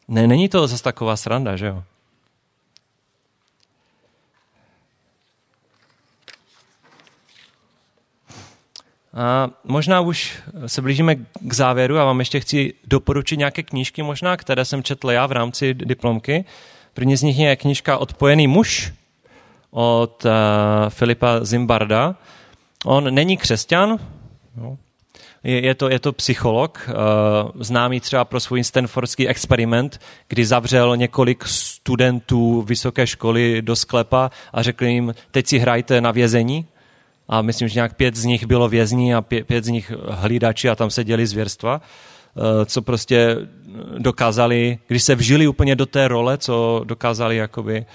[0.07, 1.83] Ne, není to zase taková sranda, že jo?
[9.13, 14.37] A možná už se blížíme k závěru a vám ještě chci doporučit nějaké knížky možná,
[14.37, 16.45] které jsem četl já v rámci diplomky.
[16.93, 18.93] První z nich je knížka Odpojený muž
[19.71, 20.31] od uh,
[20.89, 22.15] Filipa Zimbarda.
[22.85, 23.99] On není křesťan,
[24.55, 24.77] no.
[25.43, 30.97] je, je, to, je to psycholog, uh, známý třeba pro svůj stanfordský experiment, kdy zavřel
[30.97, 36.65] několik studentů vysoké školy do sklepa a řekl jim, teď si hrajte na vězení
[37.31, 40.69] a myslím, že nějak pět z nich bylo vězní a pět, pět z nich hlídači
[40.69, 43.37] a tam se děli zvěrstva, eh, co prostě
[43.97, 47.85] dokázali, když se vžili úplně do té role, co dokázali jakoby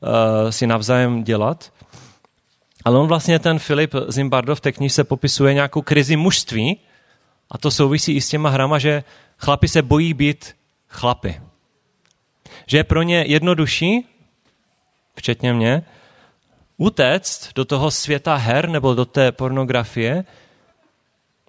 [0.00, 1.72] uh, si navzájem dělat.
[2.84, 6.80] Ale on vlastně, ten Filip Zimbardo v té knižce popisuje nějakou krizi mužství
[7.50, 9.04] a to souvisí i s těma hrama, že
[9.38, 10.56] chlapi se bojí být
[10.88, 11.40] chlapy.
[12.66, 14.06] Že je pro ně jednodušší,
[15.16, 15.82] včetně mě,
[16.76, 20.24] utéct do toho světa her nebo do té pornografie,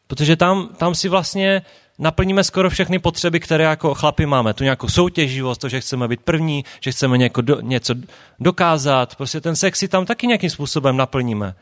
[0.08, 1.62] protože tam, tam si vlastně
[2.00, 4.54] naplníme skoro všechny potřeby, které jako chlapi máme.
[4.54, 7.96] Tu nějakou soutěživost, to, že chceme být první, že chceme něko něco
[8.40, 9.16] dokázat.
[9.16, 11.56] Prostě ten sex si tam taky nějakým způsobem naplníme.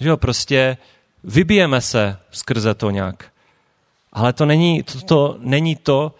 [0.00, 0.76] Že jo, prostě
[1.24, 3.32] vybijeme se skrze to nějak.
[4.12, 6.14] Ale to není to, to, není to,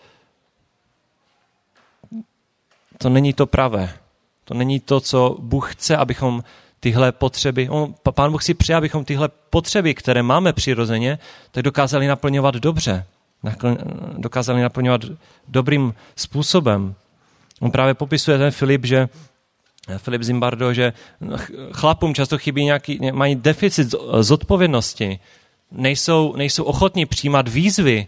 [2.99, 3.99] to není to pravé.
[4.45, 6.45] To není to, co Bůh chce, abychom
[6.81, 11.19] tyhle potřeby, on, pán Bůh si přeje, abychom tyhle potřeby, které máme přirozeně,
[11.51, 13.07] tak dokázali naplňovat dobře.
[14.17, 15.01] Dokázali naplňovat
[15.49, 16.95] dobrým způsobem.
[17.61, 19.09] On právě popisuje ten Filip, že
[19.97, 20.93] Filip Zimbardo, že
[21.73, 25.19] chlapům často chybí nějaký, mají deficit zodpovědnosti,
[25.71, 28.07] nejsou, nejsou ochotní přijímat výzvy,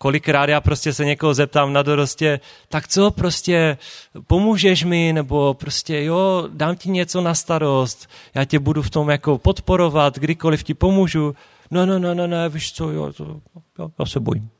[0.00, 3.78] kolikrát já prostě se někoho zeptám na dorostě, tak co prostě,
[4.26, 9.10] pomůžeš mi, nebo prostě jo, dám ti něco na starost, já tě budu v tom
[9.10, 11.34] jako podporovat, kdykoliv ti pomůžu.
[11.70, 13.40] No, no, no, no, no, víš co, jo, to,
[13.78, 14.50] jo já se bojím.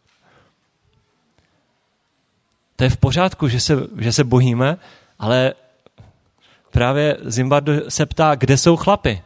[2.77, 4.77] to je v pořádku, že se, že se bojíme,
[5.19, 5.55] ale
[6.71, 9.23] právě Zimbardo se ptá, kde jsou chlapy?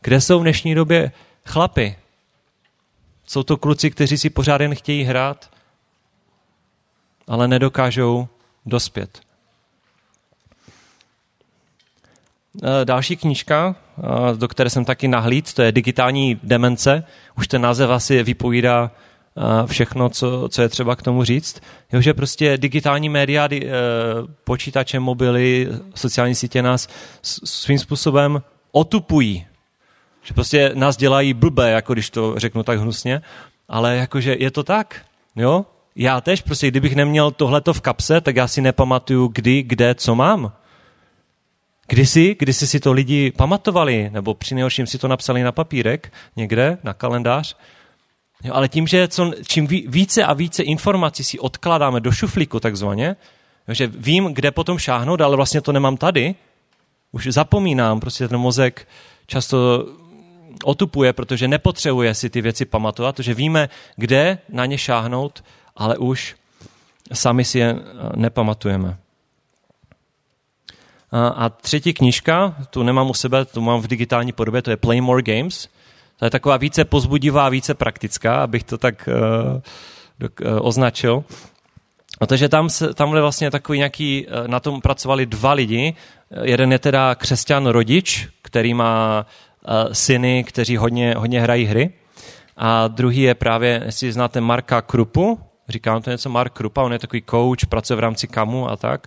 [0.00, 1.12] Kde jsou v dnešní době
[1.46, 1.96] chlapy?
[3.30, 5.50] Jsou to kluci, kteří si pořád jen chtějí hrát,
[7.26, 8.28] ale nedokážou
[8.66, 9.20] dospět.
[12.62, 17.04] Eh, další knížka, eh, do které jsem taky nahlíd, to je Digitální demence.
[17.38, 21.60] Už ten název asi vypovídá eh, všechno, co, co je třeba k tomu říct.
[21.92, 23.48] Jo, že prostě digitální média,
[24.44, 26.88] počítače, mobily, sociální sítě nás
[27.22, 29.46] svým způsobem otupují.
[30.22, 33.22] Že prostě nás dělají blbé, jako když to řeknu tak hnusně,
[33.68, 35.00] ale jakože je to tak,
[35.36, 35.66] jo?
[35.96, 40.14] Já tež, prostě kdybych neměl tohleto v kapse, tak já si nepamatuju, kdy, kde, co
[40.14, 40.52] mám.
[41.88, 46.78] Kdysi, kdysi si to lidi pamatovali, nebo při nejhorším si to napsali na papírek někde,
[46.82, 47.56] na kalendář,
[48.44, 53.16] jo, ale tím, že co, čím více a více informací si odkládáme do šuflíku takzvaně,
[53.68, 56.34] že vím, kde potom šáhnout, ale vlastně to nemám tady,
[57.12, 58.88] už zapomínám, prostě ten mozek
[59.26, 59.86] často
[60.64, 65.44] otupuje, protože nepotřebuje si ty věci pamatovat, protože víme, kde na ně šáhnout,
[65.76, 66.36] ale už
[67.12, 67.76] sami si je
[68.16, 68.96] nepamatujeme.
[71.12, 75.00] A třetí knížka, tu nemám u sebe, tu mám v digitální podobě, to je Play
[75.00, 75.68] More Games.
[76.18, 79.60] To je taková více pozbudivá, více praktická, abych to tak uh,
[80.60, 81.24] označil.
[82.18, 85.94] Protože tam, se, tam je vlastně takový nějaký, na tom pracovali dva lidi.
[86.42, 89.26] Jeden je teda křesťan rodič, který má
[89.92, 91.90] syny, kteří hodně, hodně hrají hry.
[92.56, 95.38] A druhý je právě, jestli znáte Marka Krupu,
[95.70, 99.06] říkám to něco, Mark Krupa, on je takový coach, pracuje v rámci KAMu a tak.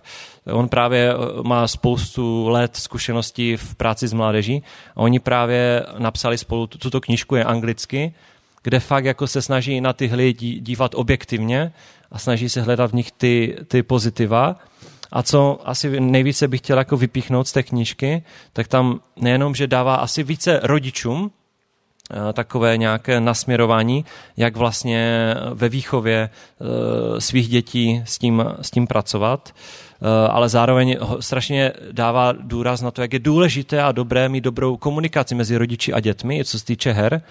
[0.52, 4.62] On právě eh, má spoustu let zkušeností v práci s mládeží
[4.96, 8.14] a oni právě napsali spolu, tuto knížku je anglicky,
[8.62, 11.72] kde fakt jako se snaží na ty hry dívat objektivně
[12.10, 14.56] a snaží se hledat v nich ty, ty pozitiva.
[15.14, 19.66] A co asi nejvíce bych chtěl jako vypíchnout z té knížky, tak tam nejenom, že
[19.66, 21.30] dává asi více rodičům,
[22.10, 24.04] Eh, takové nějaké nasměrování,
[24.36, 30.96] jak vlastně ve výchově eh, svých dětí s tím, s tím pracovat, eh, ale zároveň
[31.20, 35.92] strašně dává důraz na to, jak je důležité a dobré mít dobrou komunikaci mezi rodiči
[35.92, 37.22] a dětmi, co se týče her,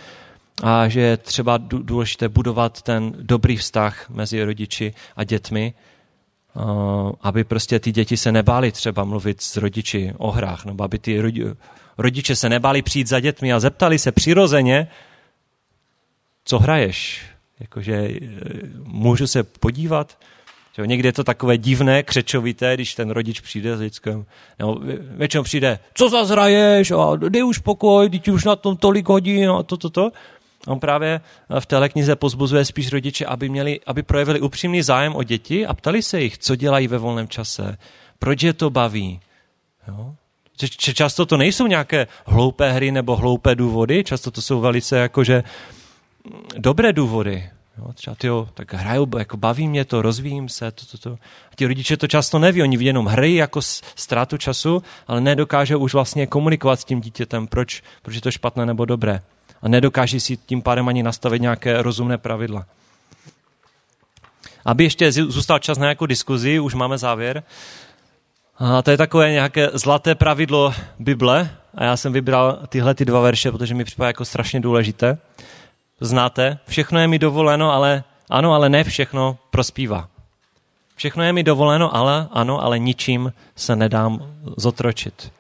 [0.64, 5.74] a že je třeba důležité budovat ten dobrý vztah mezi rodiči a dětmi,
[7.22, 11.22] aby prostě ty děti se nebály třeba mluvit s rodiči o hrách, nebo aby ty
[11.22, 11.46] rodi,
[11.98, 14.88] rodiče se nebáli přijít za dětmi a zeptali se přirozeně,
[16.46, 17.22] co hraješ?
[17.60, 18.20] Jakože e,
[18.84, 20.18] můžu se podívat?
[20.76, 24.26] Že někdy je to takové divné, křečovité, když ten rodič přijde s dětskem.
[24.60, 26.92] Nebo většinou přijde, co zase hraješ?
[26.92, 30.12] A dej už pokoj, teď už na tom tolik hodin a to, to, to.
[30.68, 31.22] On právě
[31.60, 35.74] v téhle knize pozbuzuje spíš rodiče, aby, měli, aby projevili upřímný zájem o děti a
[35.74, 37.78] ptali se jich, co dělají ve volném čase,
[38.20, 39.20] proč je to baví.
[39.88, 40.16] Jo?
[40.78, 45.44] Často to nejsou nějaké hloupé hry nebo hloupé důvody, často to jsou velice jakože
[46.58, 47.50] dobré důvody.
[47.78, 51.12] Jo, třeba tyjo, tak hraju, jako baví mě to, rozvíjím se, to, to, to.
[51.52, 53.62] A ti rodiče to často neví, oni vidí jenom hry jako
[53.96, 58.66] ztrátu času, ale nedokážou už vlastně komunikovat s tím dítětem, proč, proč je to špatné
[58.66, 59.22] nebo dobré.
[59.64, 62.66] A nedokáží si tím pádem ani nastavit nějaké rozumné pravidla.
[64.66, 67.44] Aby ještě zůstal čas na nějakou diskuzi, už máme závěr,
[68.58, 73.22] a to je takové nějaké zlaté pravidlo Bible a já jsem vybral tyhle ty dva
[73.22, 75.18] verše, protože mi připadá jako strašně důležité.
[76.02, 80.08] Znáte, všechno je mi dovoleno, ale ano, ale ne všechno prospívá.
[80.96, 84.20] Všechno je mi dovoleno, ale ano, ale ničím se nedám
[84.58, 85.32] zotročit.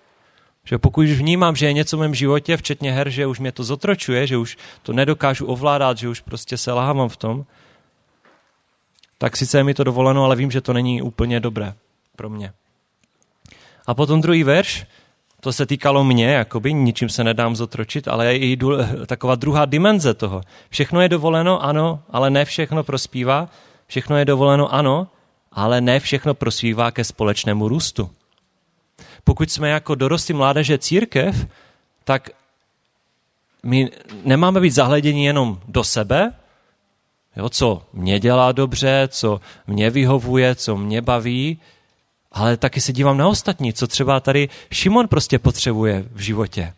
[0.66, 3.51] Že pokud už vnímám, že je něco v mém životě, včetně her, že už mě
[3.51, 7.45] to zotročuje, že už to nedokážu ovládat, že už prostě se láhám v tom,
[9.18, 11.74] tak sice je mi to dovoleno, ale vím, že to není úplně dobré
[12.16, 12.53] pro mě.
[13.88, 14.86] A potom druhý verš,
[15.39, 18.57] to se týkalo mě, jakoby ničím se nedám zotročit, ale je i
[19.05, 20.41] taková druhá dimenze toho.
[20.70, 23.49] Všechno je dovoleno, ano, ale ne všechno prospívá.
[23.88, 25.07] Všechno je dovoleno, ano,
[25.51, 28.09] ale ne všechno prospívá ke společnému růstu.
[29.24, 31.47] Pokud jsme jako dorosty mládeže církev,
[32.03, 32.30] tak
[33.63, 33.91] my
[34.26, 36.34] nemáme být zahleděni jenom do sebe,
[37.36, 41.59] jo, co mě dělá dobře, co mě vyhovuje, co mě baví,
[42.32, 46.74] ale taky se dívám na ostatní, co třeba tady Šimon prostě potřebuje v životě.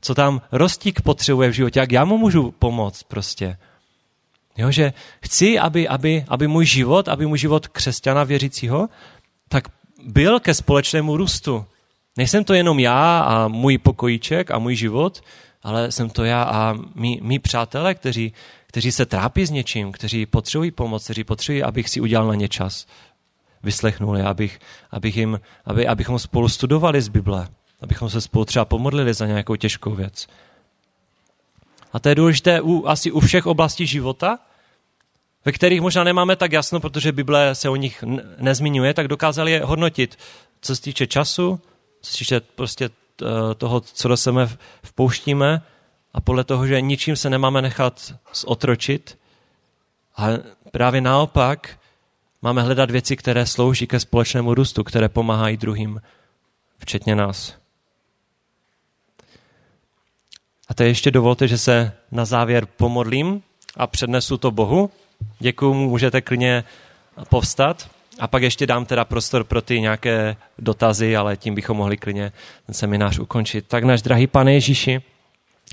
[0.00, 3.58] Co tam Rostík potřebuje v životě, jak já mu můžu pomoct prostě.
[4.56, 4.92] Jo, že
[5.22, 8.88] chci, aby, aby, aby můj život, aby můj život křesťana věřícího,
[9.48, 9.68] tak
[10.04, 11.64] byl ke společnému růstu.
[12.16, 15.22] Nejsem to jenom já a můj pokojíček a můj život,
[15.62, 18.32] ale jsem to já a mý, mý přátelé, kteří,
[18.66, 22.48] kteří se trápí s něčím, kteří potřebují pomoc, kteří potřebují, abych si udělal na ně
[22.48, 22.86] čas.
[23.62, 27.48] Vyslechnul je, abych, abych jim, aby, abychom spolu studovali z Bible,
[27.80, 30.26] abychom se spolu třeba pomodlili za nějakou těžkou věc.
[31.92, 34.38] A to je důležité u, asi u všech oblastí života,
[35.44, 38.04] ve kterých možná nemáme tak jasno, protože Bible se o nich
[38.38, 40.18] nezmiňuje, tak dokázali je hodnotit,
[40.60, 41.60] co se týče času,
[42.00, 42.90] co se týče prostě
[43.22, 44.48] eh, toho, co do sebe
[44.84, 45.62] vpouštíme
[46.12, 49.18] a podle toho, že ničím se nemáme nechat zotročit.
[50.16, 50.28] A
[50.70, 51.78] právě naopak
[52.42, 56.00] máme hledat věci, které slouží ke společnému růstu, které pomáhají druhým,
[56.78, 57.54] včetně nás.
[60.68, 63.42] A to ještě dovolte, že se na závěr pomodlím
[63.76, 64.90] a přednesu to Bohu.
[65.38, 66.64] Děkuju, můžete klidně
[67.28, 67.88] povstat.
[68.18, 72.32] A pak ještě dám teda prostor pro ty nějaké dotazy, ale tím bychom mohli klidně
[72.66, 73.64] ten seminář ukončit.
[73.68, 75.02] Tak náš drahý pane Ježíši,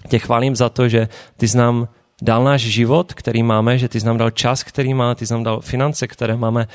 [0.09, 1.87] tě chválím za to, že ty jsi nám
[2.21, 5.33] dal náš život, který máme, že ty jsi nám dal čas, který máme, ty jsi
[5.33, 6.67] nám dal finance, které máme,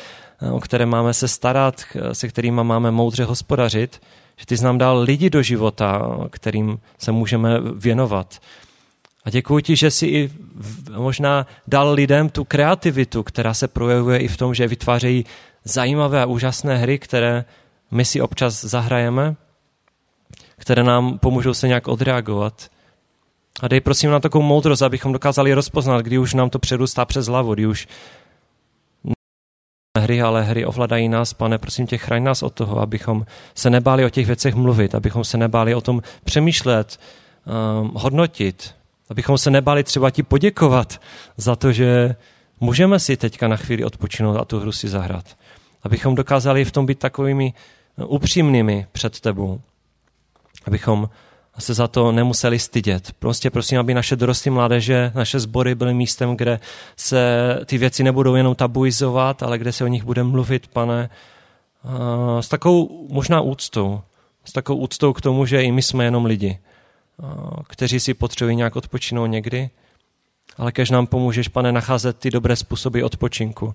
[0.50, 4.02] o které máme se starat, se kterými máme moudře hospodařit,
[4.36, 8.38] že ty jsi nám dal lidi do života, kterým se můžeme věnovat.
[9.24, 10.30] A děkuji ti, že jsi i
[10.96, 15.24] možná dal lidem tu kreativitu, která se projevuje i v tom, že vytvářejí
[15.64, 17.44] zajímavé a úžasné hry, které
[17.90, 19.36] my si občas zahrajeme,
[20.56, 22.68] které nám pomůžou se nějak odreagovat.
[23.60, 27.26] A dej prosím na takovou moudrost, abychom dokázali rozpoznat, kdy už nám to předůstá přes
[27.26, 27.88] hlavu, kdy už
[29.98, 34.04] hry, ale hry ovladají nás, pane, prosím tě, chraň nás od toho, abychom se nebáli
[34.04, 37.00] o těch věcech mluvit, abychom se nebáli o tom přemýšlet,
[37.80, 38.74] um, hodnotit,
[39.11, 41.00] abychom se nebáli třeba ti poděkovat
[41.36, 42.16] za to, že
[42.61, 45.24] můžeme si teďka na chvíli odpočinout a tu hru si zahrát.
[45.82, 47.54] Abychom dokázali v tom být takovými
[48.06, 49.61] upřímnými před tebou.
[50.66, 51.08] Abychom
[51.58, 53.12] se za to nemuseli stydět.
[53.18, 56.61] Prostě prosím, aby naše dorostlé mládeže, naše sbory byly místem, kde
[56.96, 57.20] se
[57.64, 61.11] ty věci nebudou jenom tabuizovat, ale kde se o nich bude mluvit, pane,
[62.40, 64.00] s takovou možná úctou.
[64.44, 66.58] S takovou úctou k tomu, že i my jsme jenom lidi,
[67.68, 69.70] kteří si potřebují nějak odpočinout někdy,
[70.56, 73.74] ale kež nám pomůžeš, pane, nacházet ty dobré způsoby odpočinku,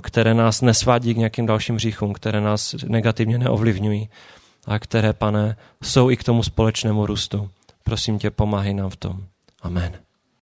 [0.00, 4.08] které nás nesvádí k nějakým dalším říchům, které nás negativně neovlivňují
[4.66, 7.50] a které, pane, jsou i k tomu společnému růstu.
[7.84, 9.24] Prosím tě, pomáhej nám v tom.
[9.62, 10.05] Amen.